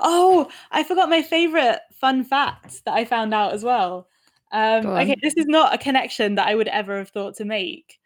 Oh, 0.00 0.48
I 0.70 0.82
forgot 0.84 1.08
my 1.08 1.22
favorite 1.22 1.80
fun 2.00 2.24
fact 2.24 2.84
that 2.84 2.94
I 2.94 3.04
found 3.04 3.34
out 3.34 3.52
as 3.52 3.64
well. 3.64 4.08
Um, 4.52 4.86
okay, 4.86 5.16
this 5.22 5.34
is 5.36 5.46
not 5.46 5.74
a 5.74 5.78
connection 5.78 6.34
that 6.34 6.46
I 6.46 6.54
would 6.54 6.68
ever 6.68 6.98
have 6.98 7.08
thought 7.08 7.36
to 7.36 7.44
make, 7.44 7.98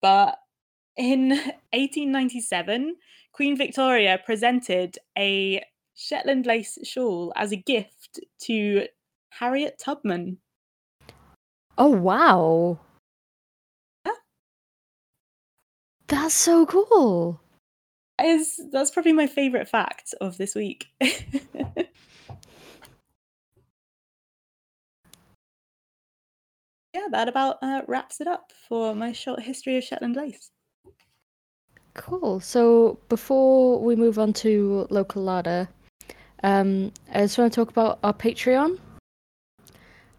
but 0.00 0.38
in 0.96 1.30
1897, 1.72 2.96
Queen 3.32 3.56
Victoria 3.56 4.20
presented 4.24 4.98
a 5.16 5.64
Shetland 5.94 6.46
lace 6.46 6.78
shawl 6.84 7.32
as 7.36 7.52
a 7.52 7.56
gift 7.56 8.20
to 8.42 8.86
Harriet 9.30 9.78
Tubman. 9.78 10.38
Oh, 11.76 11.90
wow. 11.90 12.78
Yeah. 14.06 14.12
That's 16.08 16.34
so 16.34 16.66
cool. 16.66 17.40
Is 18.22 18.60
that's 18.72 18.90
probably 18.90 19.12
my 19.12 19.28
favorite 19.28 19.68
fact 19.68 20.14
of 20.20 20.38
this 20.38 20.54
week. 20.54 20.86
yeah, 21.00 21.12
that 27.10 27.28
about 27.28 27.58
uh, 27.62 27.82
wraps 27.86 28.20
it 28.20 28.26
up 28.26 28.52
for 28.68 28.94
my 28.94 29.12
short 29.12 29.40
history 29.40 29.76
of 29.76 29.84
Shetland 29.84 30.16
lace. 30.16 30.50
Cool. 31.94 32.40
So 32.40 32.98
before 33.08 33.80
we 33.80 33.94
move 33.96 34.18
on 34.18 34.32
to 34.34 34.86
local 34.90 35.22
larder, 35.22 35.68
um, 36.42 36.92
I 37.12 37.20
just 37.20 37.38
want 37.38 37.52
to 37.52 37.56
talk 37.56 37.70
about 37.70 37.98
our 38.02 38.14
Patreon. 38.14 38.78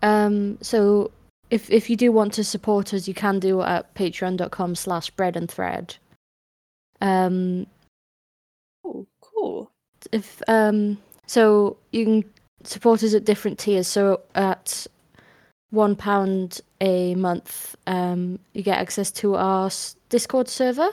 Um, 0.01 0.57
so 0.61 1.11
if 1.49 1.69
if 1.69 1.89
you 1.89 1.95
do 1.95 2.11
want 2.11 2.33
to 2.33 2.43
support 2.43 2.93
us, 2.93 3.07
you 3.07 3.13
can 3.13 3.39
do 3.39 3.61
at 3.61 3.93
patreon.com 3.95 4.75
slash 4.75 5.09
bread 5.11 5.35
and 5.35 5.49
thread. 5.49 5.95
Um, 7.01 7.67
cool. 9.21 9.71
If 10.11 10.41
um, 10.47 10.97
so 11.25 11.77
you 11.91 12.05
can 12.05 12.23
support 12.63 13.03
us 13.03 13.13
at 13.13 13.25
different 13.25 13.59
tiers. 13.59 13.87
So 13.87 14.21
at 14.35 14.87
one 15.71 15.95
pound 15.95 16.61
a 16.81 17.15
month, 17.15 17.75
um, 17.87 18.39
you 18.53 18.63
get 18.63 18.79
access 18.79 19.11
to 19.11 19.35
our 19.35 19.69
Discord 20.09 20.47
server, 20.47 20.89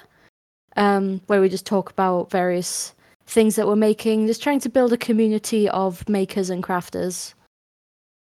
um, 0.77 1.21
where 1.27 1.41
we 1.41 1.49
just 1.49 1.67
talk 1.67 1.91
about 1.91 2.31
various 2.31 2.95
things 3.27 3.57
that 3.57 3.67
we're 3.67 3.77
making, 3.77 4.27
just 4.27 4.43
trying 4.43 4.61
to 4.61 4.69
build 4.69 4.93
a 4.93 4.99
community 4.99 5.69
of 5.71 6.09
makers 6.09 6.51
and 6.51 6.63
crafters. 6.63 7.35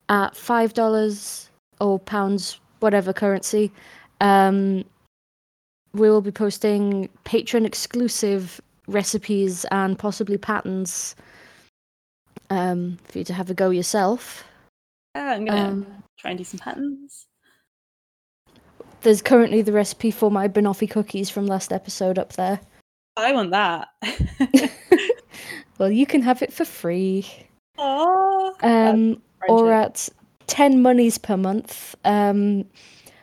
At 0.09 0.37
five 0.37 0.75
dollars 0.75 1.51
or 1.81 1.99
pounds, 1.99 2.61
whatever 2.81 3.13
currency, 3.13 3.73
um, 4.21 4.85
we 5.95 6.09
will 6.11 6.21
be 6.21 6.31
posting 6.31 7.09
patron 7.25 7.65
exclusive 7.67 8.61
recipes 8.87 9.65
and 9.71 9.99
possibly 9.99 10.39
patterns 10.39 11.17
um, 12.51 12.99
for 13.05 13.19
you 13.19 13.25
to 13.25 13.35
have 13.35 13.51
a 13.51 13.55
go 13.55 13.71
yourself. 13.71 14.45
Yeah, 15.15 15.33
I'm 15.33 15.45
gonna 15.45 15.69
um, 15.69 15.87
try 16.19 16.31
and 16.31 16.39
do 16.39 16.45
some 16.45 16.59
patterns. 16.59 17.27
There's 19.03 19.23
currently 19.23 19.63
the 19.63 19.73
recipe 19.73 20.11
for 20.11 20.31
my 20.31 20.49
banoffee 20.49 20.91
cookies 20.91 21.31
from 21.31 21.47
last 21.47 21.73
episode 21.73 22.19
up 22.19 22.33
there. 22.35 22.61
I 23.17 23.33
want 23.33 23.51
that. 23.53 23.89
well, 25.79 25.91
you 25.91 26.07
can 26.07 26.23
have 26.23 26.43
it 26.43 26.53
for 26.53 26.65
free. 26.65 27.27
Aww. 27.79 28.53
Um, 28.63 29.23
or 29.49 29.73
at 29.73 30.09
10 30.49 30.83
monies 30.83 31.19
per 31.19 31.37
month. 31.37 31.95
Um, 32.05 32.65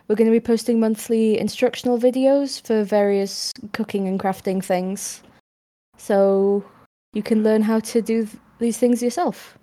we're 0.07 0.15
going 0.15 0.29
to 0.29 0.31
be 0.31 0.39
posting 0.39 0.79
monthly 0.79 1.37
instructional 1.37 1.97
videos 1.97 2.65
for 2.65 2.83
various 2.83 3.53
cooking 3.71 4.07
and 4.07 4.19
crafting 4.19 4.63
things. 4.63 5.21
So 5.97 6.63
you 7.13 7.23
can 7.23 7.43
learn 7.43 7.61
how 7.61 7.79
to 7.79 8.01
do 8.01 8.25
th- 8.25 8.37
these 8.59 8.77
things 8.77 9.01
yourself. 9.01 9.57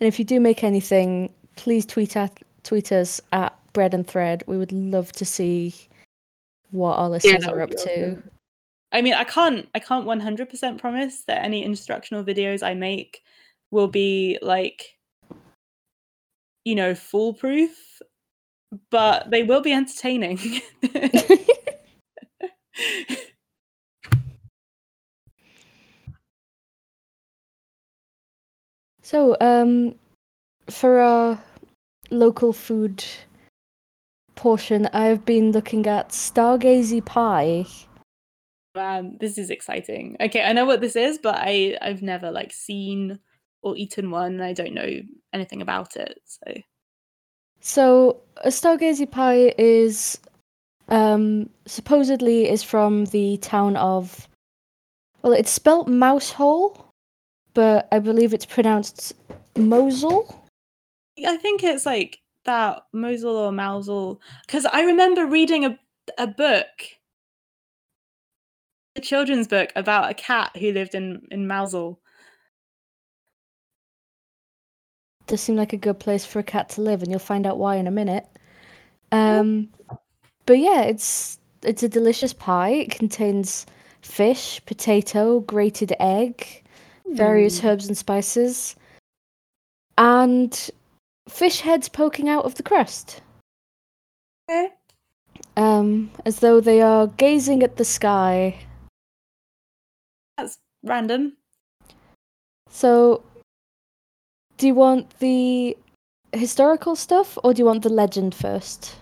And 0.00 0.08
if 0.08 0.18
you 0.18 0.24
do 0.24 0.40
make 0.40 0.64
anything, 0.64 1.32
please 1.56 1.86
tweet 1.86 2.16
at 2.16 2.42
tweet 2.64 2.92
us 2.92 3.20
at 3.32 3.56
bread 3.72 3.94
and 3.94 4.06
thread. 4.06 4.42
We 4.46 4.58
would 4.58 4.72
love 4.72 5.12
to 5.12 5.24
see 5.24 5.74
what 6.70 6.96
our 6.96 7.08
listeners 7.08 7.44
yeah, 7.46 7.52
are 7.52 7.60
up 7.60 7.70
to. 7.70 8.22
I 8.92 9.02
mean, 9.02 9.14
I 9.14 9.24
can't 9.24 9.68
I 9.74 9.78
can't 9.78 10.06
100% 10.06 10.78
promise 10.78 11.22
that 11.26 11.44
any 11.44 11.64
instructional 11.64 12.24
videos 12.24 12.62
I 12.62 12.74
make 12.74 13.22
will 13.70 13.88
be 13.88 14.38
like 14.42 14.96
you 16.64 16.74
know, 16.74 16.94
foolproof, 16.94 18.00
but 18.90 19.30
they 19.30 19.42
will 19.42 19.60
be 19.60 19.72
entertaining. 19.72 20.38
so, 29.02 29.36
um 29.40 29.94
for 30.70 31.00
our 31.00 31.42
local 32.10 32.52
food 32.52 33.04
portion, 34.34 34.86
I've 34.92 35.24
been 35.24 35.52
looking 35.52 35.86
at 35.86 36.10
Stargazy 36.10 37.04
pie. 37.04 37.66
Man, 38.74 39.16
this 39.20 39.38
is 39.38 39.50
exciting. 39.50 40.16
Okay, 40.20 40.42
I 40.42 40.52
know 40.52 40.64
what 40.64 40.80
this 40.80 40.96
is, 40.96 41.18
but 41.18 41.36
I 41.38 41.76
I've 41.82 42.02
never 42.02 42.30
like 42.30 42.52
seen 42.52 43.18
or 43.62 43.76
eaten 43.76 44.10
one. 44.10 44.40
I 44.40 44.52
don't 44.52 44.74
know 44.74 45.00
anything 45.32 45.62
about 45.62 45.96
it. 45.96 46.20
So, 46.24 46.54
so 47.60 48.20
a 48.38 48.48
Stargazy 48.48 49.10
pie 49.10 49.54
is 49.58 50.18
um 50.88 51.48
supposedly 51.66 52.48
is 52.48 52.62
from 52.62 53.06
the 53.06 53.36
town 53.38 53.76
of 53.76 54.28
well, 55.22 55.32
it's 55.32 55.50
spelt 55.50 55.86
Mousehole, 55.86 56.76
but 57.54 57.86
I 57.92 58.00
believe 58.00 58.34
it's 58.34 58.46
pronounced 58.46 59.14
Mosul. 59.56 60.48
I 61.24 61.36
think 61.36 61.62
it's 61.62 61.86
like 61.86 62.18
that 62.44 62.82
Mosul 62.92 63.36
or 63.36 63.52
Mosul 63.52 64.20
because 64.46 64.66
I 64.66 64.82
remember 64.82 65.26
reading 65.26 65.64
a 65.64 65.78
a 66.18 66.26
book, 66.26 66.66
a 68.96 69.00
children's 69.00 69.46
book 69.46 69.70
about 69.76 70.10
a 70.10 70.14
cat 70.14 70.50
who 70.56 70.72
lived 70.72 70.94
in 70.94 71.22
in 71.30 71.46
Mosul. 71.46 72.00
Does 75.28 75.40
seem 75.40 75.54
like 75.54 75.72
a 75.72 75.76
good 75.76 76.00
place 76.00 76.24
for 76.24 76.40
a 76.40 76.44
cat 76.44 76.70
to 76.70 76.80
live, 76.80 77.02
and 77.02 77.10
you'll 77.10 77.20
find 77.20 77.46
out 77.46 77.58
why 77.58 77.76
in 77.76 77.86
a 77.86 77.92
minute. 77.92 78.26
Um, 79.12 79.68
but 80.46 80.58
yeah, 80.58 80.82
it's 80.82 81.38
it's 81.62 81.82
a 81.82 81.88
delicious 81.88 82.32
pie. 82.32 82.70
It 82.70 82.90
contains 82.90 83.66
fish, 84.00 84.60
potato, 84.66 85.40
grated 85.40 85.94
egg, 86.00 86.62
various 87.06 87.60
mm. 87.60 87.64
herbs 87.64 87.86
and 87.86 87.96
spices, 87.96 88.76
and 89.96 90.70
fish 91.28 91.60
heads 91.60 91.88
poking 91.88 92.28
out 92.28 92.44
of 92.44 92.56
the 92.56 92.62
crust. 92.62 93.20
Okay. 94.50 94.70
Um, 95.56 96.10
as 96.24 96.40
though 96.40 96.60
they 96.60 96.80
are 96.80 97.06
gazing 97.06 97.62
at 97.62 97.76
the 97.76 97.84
sky. 97.84 98.58
That's 100.36 100.58
random. 100.82 101.36
So, 102.70 103.22
do 104.56 104.66
you 104.66 104.74
want 104.74 105.18
the 105.18 105.76
historical 106.32 106.96
stuff 106.96 107.36
or 107.44 107.52
do 107.52 107.60
you 107.60 107.66
want 107.66 107.82
the 107.82 107.90
legend 107.90 108.34
first? 108.34 108.96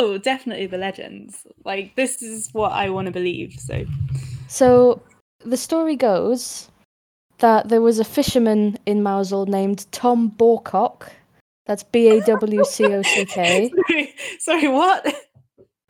Oh, 0.00 0.18
definitely 0.18 0.66
the 0.66 0.78
legends. 0.78 1.46
Like 1.64 1.94
this 1.96 2.22
is 2.22 2.48
what 2.52 2.72
I 2.72 2.90
want 2.90 3.06
to 3.06 3.12
believe. 3.12 3.54
So, 3.58 3.84
So, 4.48 5.02
the 5.44 5.56
story 5.56 5.96
goes 5.96 6.68
that 7.38 7.68
there 7.68 7.80
was 7.80 7.98
a 7.98 8.04
fisherman 8.04 8.78
in 8.86 9.02
Mousehole 9.02 9.46
named 9.46 9.86
Tom 9.92 10.30
Bawcock. 10.30 11.08
That's 11.66 11.82
B 11.82 12.08
A 12.08 12.20
W 12.22 12.64
C 12.64 12.84
O 12.86 13.02
C 13.02 13.24
K. 13.24 13.70
sorry, 13.88 14.14
sorry, 14.38 14.68
what? 14.68 15.14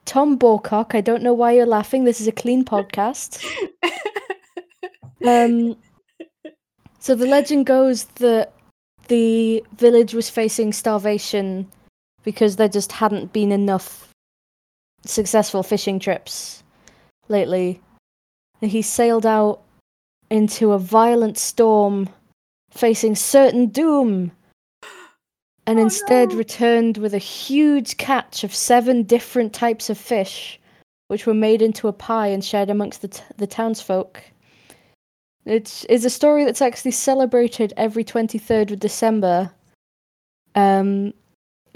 Tom 0.05 0.39
Bawcock. 0.39 0.95
I 0.95 1.01
don't 1.01 1.23
know 1.23 1.35
why 1.35 1.53
you're 1.53 1.67
laughing. 1.67 2.05
This 2.05 2.21
is 2.21 2.27
a 2.27 2.33
clean 2.33 2.65
podcast. 2.65 3.45
Um, 5.27 5.77
so 7.01 7.15
the 7.15 7.27
legend 7.27 7.67
goes 7.67 8.05
that 8.17 8.53
the 9.09 9.65
village 9.77 10.15
was 10.15 10.31
facing 10.31 10.73
starvation 10.73 11.67
because 12.25 12.57
there 12.57 12.69
just 12.69 12.93
hadn't 12.93 13.33
been 13.33 13.53
enough 13.53 14.09
successful 15.05 15.63
fishing 15.63 15.99
trips 15.99 16.63
lately. 17.29 17.81
And 18.61 18.71
he 18.71 18.83
sailed 18.83 19.27
out 19.27 19.63
into 20.31 20.73
a 20.73 20.79
violent 20.79 21.39
storm, 21.39 22.09
facing 22.71 23.15
certain 23.15 23.67
doom, 23.67 24.33
and 25.67 25.79
Oh, 25.79 25.83
instead 25.83 26.31
no. 26.31 26.37
returned 26.37 26.99
with 26.99 27.15
a 27.15 27.19
huge 27.19 27.97
catch 27.99 28.43
of 28.43 28.55
seven 28.55 29.03
different 29.03 29.53
types 29.53 29.91
of 29.91 29.99
fish, 29.99 30.59
which 31.09 31.27
were 31.27 31.35
made 31.35 31.63
into 31.63 31.89
a 31.89 31.93
pie 31.93 32.29
and 32.29 32.45
shared 32.45 32.71
amongst 32.71 33.03
the, 33.03 33.09
t- 33.09 33.23
the 33.37 33.47
townsfolk. 33.47 34.23
It's, 35.45 35.87
it's 35.89 36.05
a 36.05 36.11
story 36.11 36.45
that's 36.45 36.61
actually 36.63 36.91
celebrated 36.91 37.73
every 37.77 38.05
23rd 38.05 38.73
of 38.73 38.81
December 38.81 39.51
um, 40.55 41.15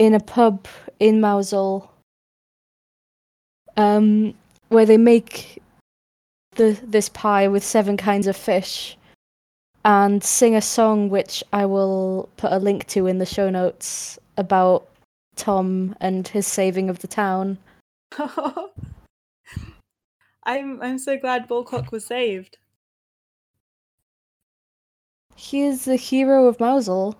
in 0.02 0.14
a 0.14 0.20
pub 0.20 0.66
in 0.98 1.20
Mousehole 1.20 1.88
um, 3.76 4.34
where 4.68 4.84
they 4.84 4.96
make 4.96 5.62
the 6.56 6.76
this 6.82 7.08
pie 7.08 7.46
with 7.46 7.62
seven 7.62 7.96
kinds 7.96 8.26
of 8.26 8.36
fish 8.36 8.96
and 9.84 10.24
sing 10.24 10.56
a 10.56 10.60
song 10.60 11.08
which 11.08 11.44
I 11.52 11.66
will 11.66 12.28
put 12.36 12.50
a 12.50 12.58
link 12.58 12.88
to 12.88 13.06
in 13.06 13.18
the 13.18 13.26
show 13.26 13.48
notes 13.48 14.18
about 14.36 14.88
Tom 15.36 15.94
and 16.00 16.26
his 16.26 16.48
saving 16.48 16.90
of 16.90 16.98
the 16.98 17.06
town. 17.06 17.58
I'm 20.44 20.82
I'm 20.82 20.98
so 20.98 21.16
glad 21.16 21.46
Bullcock 21.46 21.92
was 21.92 22.04
saved. 22.04 22.58
He 25.36 25.62
is 25.62 25.84
the 25.84 25.94
hero 25.94 26.48
of 26.48 26.58
Mousehole, 26.58 27.14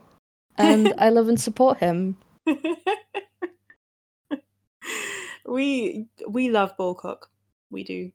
and 0.59 0.92
I 0.99 1.11
love 1.11 1.29
and 1.29 1.40
support 1.40 1.79
him. 1.79 2.16
we 5.46 6.07
we 6.28 6.50
love 6.50 6.76
Bullcock. 6.76 7.31
We 7.70 7.85
do. 7.85 8.12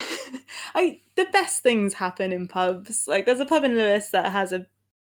I 0.74 1.00
the 1.16 1.26
best 1.32 1.62
things 1.62 1.94
happen 1.94 2.32
in 2.32 2.48
pubs. 2.48 3.06
Like 3.06 3.26
there's 3.26 3.40
a 3.40 3.46
pub 3.46 3.64
in 3.64 3.74
Lewes 3.74 4.10
that 4.10 4.32
has 4.32 4.52
a 4.52 4.66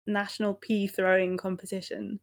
national 0.07 0.55
pea 0.55 0.87
throwing 0.87 1.37
competition. 1.37 2.19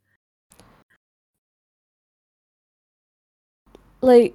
Like 4.00 4.34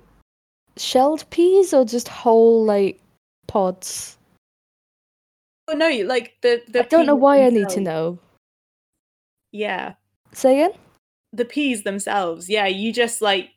shelled 0.78 1.30
peas 1.30 1.74
or 1.74 1.86
just 1.86 2.08
whole 2.08 2.66
like 2.66 3.02
pods? 3.48 4.18
Oh 5.68 5.74
no, 5.74 5.90
like 6.06 6.38
the 6.42 6.62
the 6.68 6.80
I 6.80 6.84
don't 6.84 7.06
know 7.06 7.16
why 7.16 7.44
I 7.44 7.50
need 7.50 7.70
to 7.70 7.82
know. 7.82 8.20
Yeah, 9.52 9.94
Say 10.34 10.62
again? 10.62 10.78
the 11.34 11.46
peas 11.46 11.84
themselves. 11.84 12.50
Yeah, 12.50 12.68
you 12.68 12.92
just 12.94 13.22
like 13.22 13.52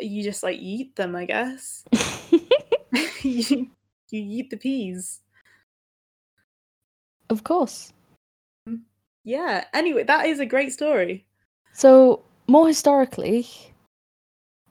you 0.00 0.22
just 0.22 0.42
like 0.42 0.58
eat 0.58 0.96
them, 0.96 1.14
I 1.16 1.24
guess. 1.24 1.84
you, 3.22 3.70
you 4.10 4.10
eat 4.10 4.50
the 4.50 4.56
peas. 4.56 5.20
of 7.30 7.44
course. 7.44 7.92
Yeah. 9.24 9.64
Anyway, 9.72 10.02
that 10.02 10.26
is 10.26 10.40
a 10.40 10.46
great 10.46 10.72
story. 10.72 11.24
So 11.72 12.22
more 12.48 12.66
historically, 12.66 13.48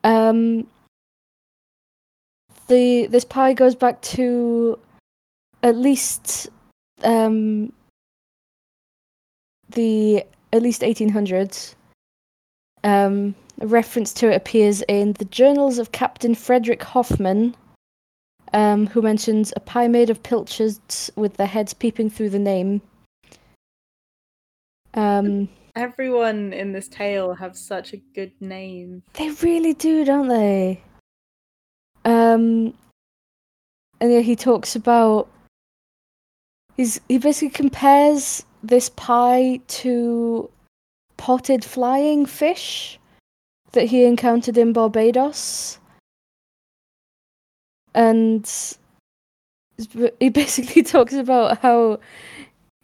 um, 0.03 0.67
the 2.67 3.07
this 3.07 3.25
pie 3.25 3.53
goes 3.53 3.75
back 3.75 4.01
to 4.01 4.77
at 5.63 5.75
least 5.75 6.49
um 7.03 7.73
the 9.69 10.25
at 10.53 10.61
least 10.61 10.81
1800s. 10.81 11.75
Um, 12.83 13.35
a 13.59 13.67
reference 13.67 14.11
to 14.13 14.31
it 14.31 14.35
appears 14.35 14.81
in 14.87 15.13
the 15.13 15.25
journals 15.25 15.77
of 15.77 15.91
Captain 15.91 16.33
Frederick 16.33 16.81
Hoffman, 16.83 17.55
um, 18.53 18.87
who 18.87 19.01
mentions 19.01 19.53
a 19.55 19.59
pie 19.59 19.87
made 19.87 20.09
of 20.09 20.23
pilchards 20.23 21.11
with 21.15 21.37
their 21.37 21.47
heads 21.47 21.73
peeping 21.73 22.09
through 22.09 22.31
the 22.31 22.39
name. 22.39 22.81
Um, 24.93 25.47
Everyone 25.75 26.51
in 26.51 26.73
this 26.73 26.89
tale 26.89 27.33
have 27.33 27.55
such 27.55 27.93
a 27.93 27.97
good 28.13 28.33
name. 28.41 29.03
They 29.13 29.29
really 29.29 29.73
do, 29.73 30.03
don't 30.03 30.27
they? 30.27 30.81
Um, 32.03 32.73
and 34.01 34.11
yeah, 34.11 34.19
he 34.19 34.35
talks 34.35 34.75
about 34.75 35.29
he's 36.81 36.99
he 37.07 37.17
basically 37.19 37.49
compares 37.49 38.43
this 38.63 38.89
pie 38.89 39.59
to 39.67 40.49
potted 41.17 41.63
flying 41.63 42.25
fish 42.25 42.99
that 43.73 43.85
he 43.85 44.03
encountered 44.03 44.57
in 44.57 44.73
Barbados, 44.73 45.77
and 47.93 48.43
he 50.19 50.29
basically 50.29 50.83
talks 50.93 51.13
about 51.13 51.59
how 51.59 51.99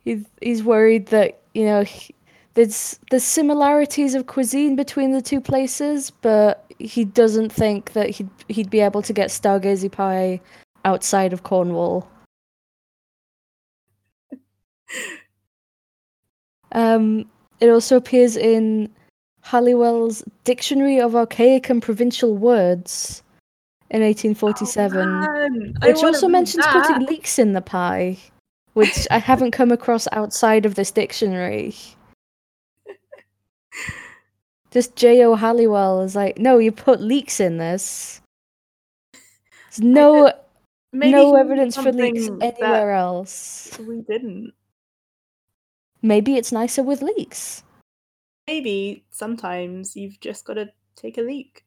he's 0.03 0.23
he's 0.41 0.63
worried 0.63 1.07
that 1.07 1.39
you 1.55 1.65
know 1.65 1.83
he, 1.83 2.13
there's 2.53 2.99
there's 3.09 3.23
similarities 3.23 4.13
of 4.13 4.27
cuisine 4.27 4.75
between 4.75 5.11
the 5.11 5.21
two 5.21 5.41
places, 5.41 6.11
but 6.21 6.63
he 6.77 7.03
doesn't 7.03 7.51
think 7.51 7.93
that 7.93 8.11
he'd 8.11 8.29
he'd 8.47 8.69
be 8.69 8.81
able 8.81 9.01
to 9.01 9.13
get 9.13 9.29
stargazy 9.29 9.91
pie 9.91 10.39
outside 10.85 11.33
of 11.33 11.41
Cornwall. 11.41 12.07
Um, 16.71 17.29
it 17.59 17.69
also 17.69 17.95
appears 17.97 18.35
in 18.35 18.89
Halliwell's 19.41 20.23
Dictionary 20.43 20.99
of 20.99 21.15
Archaic 21.15 21.69
and 21.69 21.81
Provincial 21.81 22.35
Words 22.35 23.23
in 23.89 24.01
1847, 24.01 25.07
Oh, 25.81 25.87
which 25.87 26.03
also 26.03 26.27
mentions 26.27 26.65
that. 26.65 26.73
putting 26.85 27.07
leeks 27.07 27.39
in 27.39 27.53
the 27.53 27.61
pie, 27.61 28.17
which 28.73 29.07
I 29.09 29.17
haven't 29.17 29.51
come 29.51 29.71
across 29.71 30.07
outside 30.11 30.65
of 30.65 30.75
this 30.75 30.91
dictionary. 30.91 31.73
Just 34.71 34.95
J.O. 34.97 35.35
Halliwell 35.35 36.01
is 36.01 36.15
like, 36.15 36.37
no, 36.37 36.57
you 36.57 36.71
put 36.73 36.99
leeks 36.99 37.39
in 37.39 37.57
this. 37.57 38.21
There's 39.13 39.79
no 39.79 40.33
no 40.93 41.35
evidence 41.35 41.75
for 41.77 41.91
that 41.91 42.39
anywhere 42.41 42.91
else. 42.91 43.77
We 43.79 44.01
didn't. 44.01 44.53
Maybe 46.01 46.37
it's 46.37 46.51
nicer 46.51 46.83
with 46.83 47.01
leeks. 47.01 47.63
Maybe 48.47 49.03
sometimes 49.09 49.95
you've 49.95 50.19
just 50.19 50.45
got 50.45 50.53
to 50.53 50.69
take 50.95 51.17
a 51.17 51.21
leak. 51.21 51.63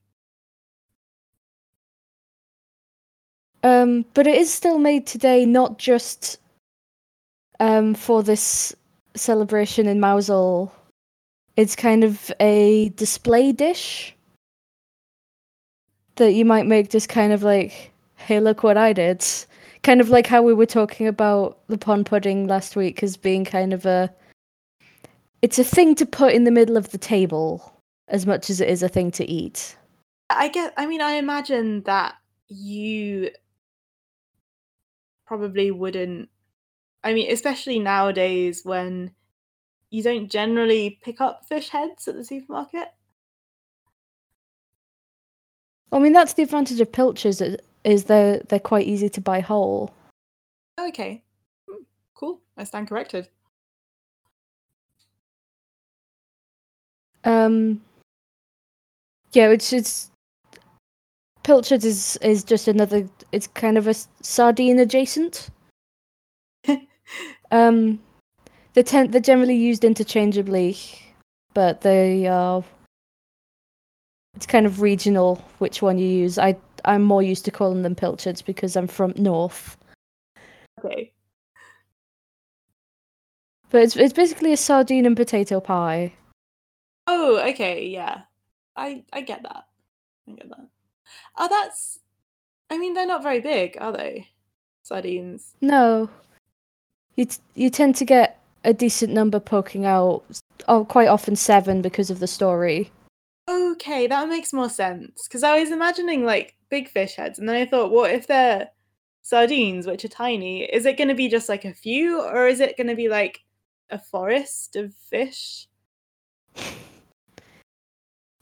Um, 3.63 4.07
but 4.15 4.27
it 4.27 4.37
is 4.37 4.53
still 4.53 4.79
made 4.79 5.07
today, 5.07 5.45
not 5.45 5.79
just 5.79 6.39
um, 7.59 7.95
for 7.95 8.23
this 8.23 8.75
celebration 9.15 9.87
in 9.87 10.01
Mousehole. 10.01 10.73
It's 11.57 11.77
kind 11.77 12.05
of 12.05 12.33
a 12.41 12.89
display 12.91 13.53
dish 13.53 14.17
that 16.17 16.33
you 16.33 16.45
might 16.45 16.67
make 16.67 16.89
just 16.89 17.09
kind 17.09 17.33
of 17.33 17.43
like, 17.43 17.93
hey, 18.17 18.41
look 18.41 18.63
what 18.63 18.79
I 18.79 18.93
did. 18.93 19.25
Kind 19.83 20.01
of 20.01 20.09
like 20.09 20.27
how 20.27 20.43
we 20.43 20.55
were 20.55 20.67
talking 20.67 21.07
about 21.07 21.59
the 21.69 21.79
pond 21.79 22.07
pudding 22.07 22.47
last 22.47 22.77
week 22.77 23.03
as 23.03 23.17
being 23.17 23.45
kind 23.45 23.73
of 23.75 23.85
a. 23.85 24.11
It's 25.43 25.59
a 25.59 25.65
thing 25.65 25.95
to 25.97 26.07
put 26.07 26.35
in 26.35 26.45
the 26.45 26.51
middle 26.51 26.77
of 26.77 26.91
the 26.91 26.99
table 26.99 27.81
as 28.09 28.27
much 28.27 28.51
as 28.51 28.61
it 28.61 28.69
is 28.69 28.83
a 28.83 28.89
thing 28.89 29.11
to 29.13 29.25
eat. 29.25 29.77
I 30.29 30.49
get. 30.49 30.75
I 30.77 30.87
mean, 30.87 31.01
I 31.01 31.13
imagine 31.13 31.83
that 31.85 32.15
you 32.49 33.31
probably 35.27 35.71
wouldn't. 35.71 36.29
I 37.03 37.15
mean, 37.15 37.31
especially 37.31 37.79
nowadays 37.79 38.63
when 38.65 39.13
you 39.91 40.03
don't 40.03 40.31
generally 40.31 41.01
pick 41.03 41.21
up 41.21 41.47
fish 41.49 41.71
heads 41.71 42.07
at 42.07 42.15
the 42.15 42.25
supermarket. 42.25 42.89
I 45.93 45.99
mean, 45.99 46.13
that's 46.13 46.35
the 46.35 46.43
advantage 46.45 46.81
of 46.81 46.93
pilchards 46.93 47.41
is- 47.41 47.57
is 47.83 48.05
they're 48.05 48.41
they're 48.41 48.61
quite 48.61 48.87
easy 48.87 49.09
to 49.09 49.21
buy 49.21 49.41
whole. 49.41 49.93
Okay, 50.79 51.25
Hmm, 51.69 51.83
cool. 52.15 52.43
I 52.57 52.65
stand 52.65 52.89
corrected. 52.89 53.29
Um, 57.25 57.81
yeah, 59.33 59.49
it's 59.49 59.73
it's 59.73 60.11
pilchard 61.43 61.85
is 61.85 62.17
is 62.23 62.45
just 62.45 62.69
another. 62.69 63.09
It's 63.33 63.47
kind 63.47 63.79
of 63.79 63.87
a 63.87 63.95
sardine 64.23 64.79
adjacent. 64.79 65.51
um, 67.51 68.01
they 68.75 68.83
tend 68.83 69.13
they're 69.13 69.21
generally 69.21 69.57
used 69.57 69.85
interchangeably, 69.85 70.77
but 71.55 71.83
they 71.83 72.27
are. 72.27 72.65
It's 74.37 74.47
kind 74.47 74.65
of 74.67 74.81
regional 74.81 75.37
which 75.59 75.83
one 75.83 75.99
you 75.99 76.07
use. 76.07 76.39
I 76.39 76.57
I'm 76.85 77.03
more 77.03 77.23
used 77.23 77.45
to 77.47 77.51
calling 77.51 77.83
them 77.83 77.95
pilchards 77.95 78.43
because 78.43 78.77
I'm 78.77 78.87
from 78.87 79.13
north. 79.17 79.77
Okay. 80.79 81.13
But 83.71 83.83
it's 83.83 83.97
it's 83.97 84.13
basically 84.13 84.53
a 84.53 84.57
sardine 84.57 85.07
and 85.07 85.17
potato 85.17 85.61
pie. 85.61 86.13
Oh, 87.13 87.39
okay, 87.51 87.87
yeah. 87.87 88.23
I 88.77 89.03
I 89.13 89.23
get 89.23 89.43
that. 89.43 89.65
I 90.29 90.33
get 90.33 90.49
that. 90.49 90.67
Oh, 91.37 91.49
that's. 91.49 91.99
I 92.71 92.79
mean, 92.79 92.95
they're 92.95 93.05
not 93.05 93.25
very 93.25 93.41
big, 93.41 93.77
are 93.81 93.93
they? 93.93 94.29
Sardines. 94.85 95.55
No. 95.61 96.09
You 97.17 97.25
t- 97.25 97.39
you 97.57 97.69
tend 97.69 97.97
to 97.97 98.05
get 98.05 98.39
a 98.63 98.73
decent 98.73 99.13
number 99.13 99.41
poking 99.41 99.85
out. 99.85 100.23
Oh, 100.69 100.85
quite 100.85 101.09
often 101.09 101.35
seven 101.35 101.83
because 101.83 102.11
of 102.11 102.21
the 102.21 102.29
story. 102.29 102.93
Okay, 103.49 104.07
that 104.07 104.29
makes 104.29 104.53
more 104.53 104.71
sense. 104.71 105.27
Because 105.27 105.43
I 105.43 105.59
was 105.59 105.73
imagining 105.73 106.25
like 106.25 106.55
big 106.69 106.89
fish 106.89 107.17
heads, 107.17 107.41
and 107.41 107.49
then 107.49 107.57
I 107.57 107.67
thought, 107.67 107.91
what 107.91 108.13
if 108.13 108.29
they're 108.29 108.69
sardines, 109.23 109.89
which 109.89 110.05
are 110.05 110.09
tiny? 110.09 110.63
Is 110.63 110.87
it 110.87 110.97
going 110.97 111.09
to 111.09 111.15
be 111.17 111.29
just 111.29 111.49
like 111.49 111.65
a 111.65 111.75
few, 111.75 112.23
or 112.23 112.47
is 112.47 112.61
it 112.61 112.77
going 112.77 112.87
to 112.87 112.95
be 112.95 113.09
like 113.09 113.41
a 113.91 113.99
forest 113.99 114.77
of 114.77 114.95
fish? 114.95 115.67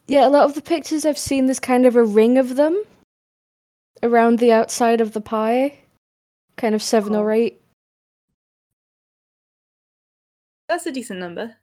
Yeah, 0.09 0.27
a 0.27 0.29
lot 0.29 0.45
of 0.45 0.55
the 0.55 0.61
pictures 0.63 1.05
I've 1.05 1.19
seen, 1.19 1.45
there's 1.45 1.59
kind 1.59 1.85
of 1.85 1.95
a 1.95 2.03
ring 2.03 2.39
of 2.39 2.55
them 2.55 2.83
around 4.01 4.39
the 4.39 4.51
outside 4.51 5.01
of 5.01 5.13
the 5.13 5.21
pie, 5.21 5.77
kind 6.57 6.73
of 6.73 6.81
seven 6.81 7.15
or 7.15 7.31
Oh. 7.31 7.35
eight. 7.35 7.61
That's 10.67 10.87
a 10.87 10.91
decent 10.91 11.19
number. 11.19 11.57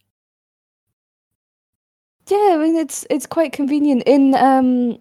Yeah, 2.28 2.51
I 2.53 2.57
mean 2.57 2.76
it's 2.76 3.05
it's 3.11 3.26
quite 3.26 3.53
convenient. 3.53 4.05
In 4.07 4.34
um, 4.36 4.99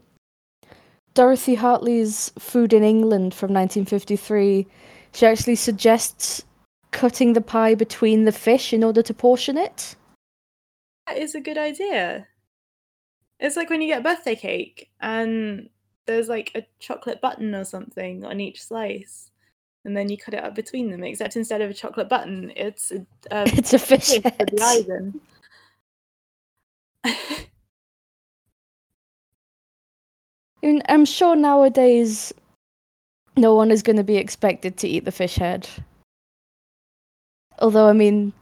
Dorothy 1.14 1.54
Hartley's 1.56 2.32
Food 2.40 2.74
in 2.74 2.84
England 2.84 3.36
from 3.36 3.54
1953, 3.54 4.66
she 5.14 5.26
actually 5.26 5.56
suggests 5.56 6.44
cutting 6.90 7.34
the 7.34 7.42
pie 7.42 7.76
between 7.76 8.26
the 8.26 8.32
fish 8.32 8.74
in 8.74 8.84
order 8.84 9.04
to 9.04 9.14
portion 9.14 9.56
it. 9.58 9.96
That 11.06 11.18
is 11.18 11.36
a 11.36 11.42
good 11.42 11.58
idea. 11.60 12.28
It's 13.40 13.56
like 13.56 13.70
when 13.70 13.82
you 13.82 13.88
get 13.88 14.00
a 14.00 14.04
birthday 14.04 14.36
cake 14.36 14.90
and 15.02 15.70
there's 16.06 16.30
like 16.30 16.52
a 16.56 16.66
chocolate 16.80 17.22
button 17.22 17.54
or 17.54 17.66
something 17.66 18.24
on 18.24 18.40
each 18.40 18.64
slice, 18.64 19.32
and 19.84 19.96
then 19.96 20.10
you 20.10 20.18
cut 20.18 20.34
it 20.34 20.44
up 20.44 20.56
between 20.56 20.90
them. 20.90 21.04
Except 21.04 21.36
instead 21.36 21.62
of 21.62 21.70
a 21.70 21.74
chocolate 21.74 22.10
button, 22.10 22.52
it's 22.56 22.92
a, 22.92 23.06
It's 23.48 23.74
a 23.74 23.80
fish 23.80 24.12
head. 24.22 24.52
the. 24.58 25.22
I 30.64 30.82
I'm 30.90 31.06
sure 31.06 31.36
nowadays 31.36 32.34
no 33.38 33.54
one 33.54 33.70
is 33.70 33.84
going 33.84 33.98
to 33.98 34.04
be 34.04 34.18
expected 34.18 34.78
to 34.78 34.88
eat 34.88 35.06
the 35.06 35.12
fish 35.12 35.36
head. 35.36 35.68
Although, 37.60 37.88
I 37.88 37.94
mean, 37.94 38.34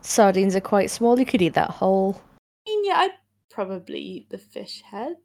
sardines 0.00 0.56
are 0.56 0.60
quite 0.60 0.90
small. 0.90 1.18
You 1.18 1.26
could 1.26 1.42
eat 1.42 1.54
that 1.54 1.70
whole. 1.70 2.20
I 2.66 2.70
mean, 2.70 2.84
yeah, 2.84 2.96
I'd 2.96 3.12
probably 3.58 4.24
the 4.30 4.38
fish 4.38 4.82
head. 4.82 5.16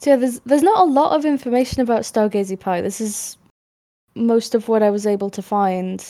So 0.00 0.10
yeah, 0.10 0.16
there's 0.16 0.40
there's 0.40 0.64
not 0.64 0.80
a 0.80 0.90
lot 0.90 1.12
of 1.12 1.24
information 1.24 1.82
about 1.82 2.02
Stargazy 2.02 2.58
pie. 2.58 2.80
This 2.80 3.00
is 3.00 3.36
most 4.16 4.56
of 4.56 4.66
what 4.66 4.82
I 4.82 4.90
was 4.90 5.06
able 5.06 5.30
to 5.30 5.40
find. 5.40 6.04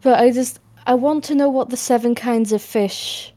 But 0.00 0.20
I 0.20 0.30
just 0.30 0.60
I 0.86 0.94
want 0.94 1.24
to 1.24 1.34
know 1.34 1.50
what 1.50 1.70
the 1.70 1.76
seven 1.76 2.14
kinds 2.14 2.52
of 2.52 2.62
fish 2.62 3.34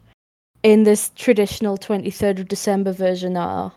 in 0.61 0.83
this 0.83 1.11
traditional 1.15 1.75
23rd 1.75 2.41
of 2.41 2.47
December 2.47 2.91
version 2.91 3.35
are. 3.35 3.73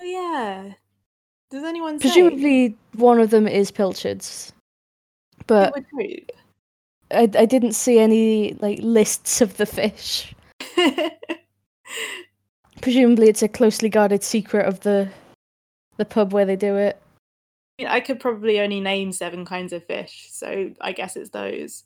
Oh 0.00 0.04
yeah. 0.04 0.74
Does 1.50 1.64
anyone 1.64 1.98
say? 1.98 2.08
Presumably 2.08 2.76
one 2.94 3.20
of 3.20 3.30
them 3.30 3.48
is 3.48 3.70
pilchards. 3.70 4.52
But. 5.46 5.74
I, 7.10 7.22
I 7.22 7.46
didn't 7.46 7.72
see 7.72 7.98
any 7.98 8.54
like 8.60 8.80
lists 8.82 9.40
of 9.40 9.56
the 9.56 9.64
fish. 9.66 10.34
Presumably 12.82 13.28
it's 13.28 13.42
a 13.42 13.48
closely 13.48 13.88
guarded 13.88 14.22
secret 14.22 14.66
of 14.66 14.80
the 14.80 15.08
the 15.96 16.04
pub 16.04 16.32
where 16.32 16.44
they 16.44 16.56
do 16.56 16.76
it. 16.76 17.00
I 17.78 17.82
mean, 17.82 17.90
I 17.90 18.00
could 18.00 18.20
probably 18.20 18.60
only 18.60 18.80
name 18.80 19.12
seven 19.12 19.46
kinds 19.46 19.72
of 19.72 19.86
fish, 19.86 20.28
so 20.30 20.70
I 20.80 20.92
guess 20.92 21.16
it's 21.16 21.30
those. 21.30 21.84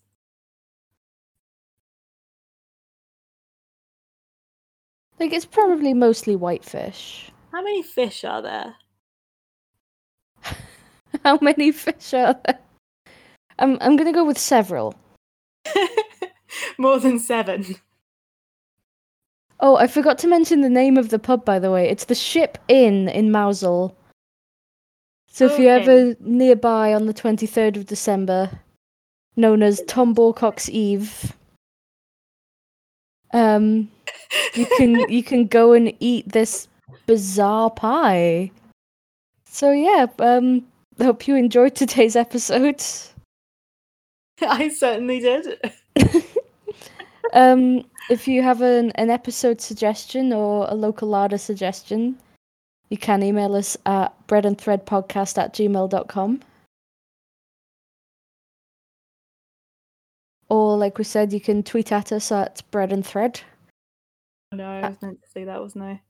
Like 5.20 5.32
it's 5.32 5.46
probably 5.46 5.94
mostly 5.94 6.34
whitefish. 6.34 7.30
How 7.52 7.62
many 7.62 7.82
fish 7.82 8.24
are 8.24 8.42
there? 8.42 8.74
How 11.24 11.38
many 11.40 11.72
fish 11.72 12.14
are 12.14 12.38
there? 12.44 12.58
I'm 13.58 13.78
I'm 13.80 13.96
gonna 13.96 14.12
go 14.12 14.24
with 14.24 14.38
several. 14.38 14.94
More 16.78 16.98
than 16.98 17.18
seven. 17.18 17.76
Oh, 19.60 19.76
I 19.76 19.86
forgot 19.86 20.18
to 20.18 20.28
mention 20.28 20.60
the 20.60 20.68
name 20.68 20.96
of 20.96 21.10
the 21.10 21.18
pub 21.18 21.44
by 21.44 21.58
the 21.58 21.70
way. 21.70 21.88
It's 21.88 22.06
the 22.06 22.14
Ship 22.14 22.58
Inn 22.68 23.08
in 23.08 23.30
Mousehole. 23.30 23.94
So 25.28 25.46
if 25.46 25.58
you're 25.58 25.72
ever 25.72 26.14
nearby 26.20 26.92
on 26.92 27.06
the 27.06 27.14
23rd 27.14 27.78
of 27.78 27.86
December, 27.86 28.50
known 29.34 29.62
as 29.62 29.80
Tom 29.86 30.14
Bawcock's 30.14 30.68
Eve, 30.68 31.34
um, 33.32 33.90
you 34.54 34.66
can 34.76 35.08
you 35.08 35.22
can 35.22 35.46
go 35.46 35.72
and 35.72 35.94
eat 36.00 36.28
this 36.30 36.68
bizarre 37.06 37.70
pie. 37.70 38.50
So 39.46 39.70
yeah, 39.70 40.06
um, 40.18 40.66
hope 41.00 41.26
you 41.28 41.36
enjoyed 41.36 41.74
today's 41.74 42.16
episode. 42.16 42.82
I 44.42 44.68
certainly 44.68 45.20
did. 45.20 45.72
Um, 47.32 47.84
if 48.10 48.28
you 48.28 48.42
have 48.42 48.60
an, 48.60 48.90
an 48.92 49.10
episode 49.10 49.60
suggestion 49.60 50.32
or 50.32 50.66
a 50.68 50.74
local 50.74 51.08
larder 51.08 51.38
suggestion, 51.38 52.18
you 52.90 52.98
can 52.98 53.22
email 53.22 53.54
us 53.54 53.76
at 53.86 54.14
breadandthreadpodcast 54.26 55.38
at 55.38 55.54
gmail.com. 55.54 56.40
Or, 60.50 60.76
like 60.76 60.98
we 60.98 61.04
said, 61.04 61.32
you 61.32 61.40
can 61.40 61.62
tweet 61.62 61.92
at 61.92 62.12
us 62.12 62.30
at 62.30 62.62
bread 62.70 62.92
and 62.92 63.06
thread. 63.06 63.40
No, 64.52 64.66
I 64.66 64.86
was 64.90 65.00
meant 65.00 65.22
to 65.22 65.30
say 65.30 65.44
that, 65.44 65.62
wasn't 65.62 65.84
I? 65.84 66.02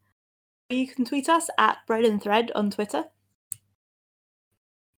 You 0.69 0.89
can 0.89 1.05
tweet 1.05 1.29
us 1.29 1.49
at 1.59 1.79
Bread 1.87 2.05
and 2.05 2.21
Thread 2.21 2.51
on 2.57 2.71
Twitter. 2.71 3.05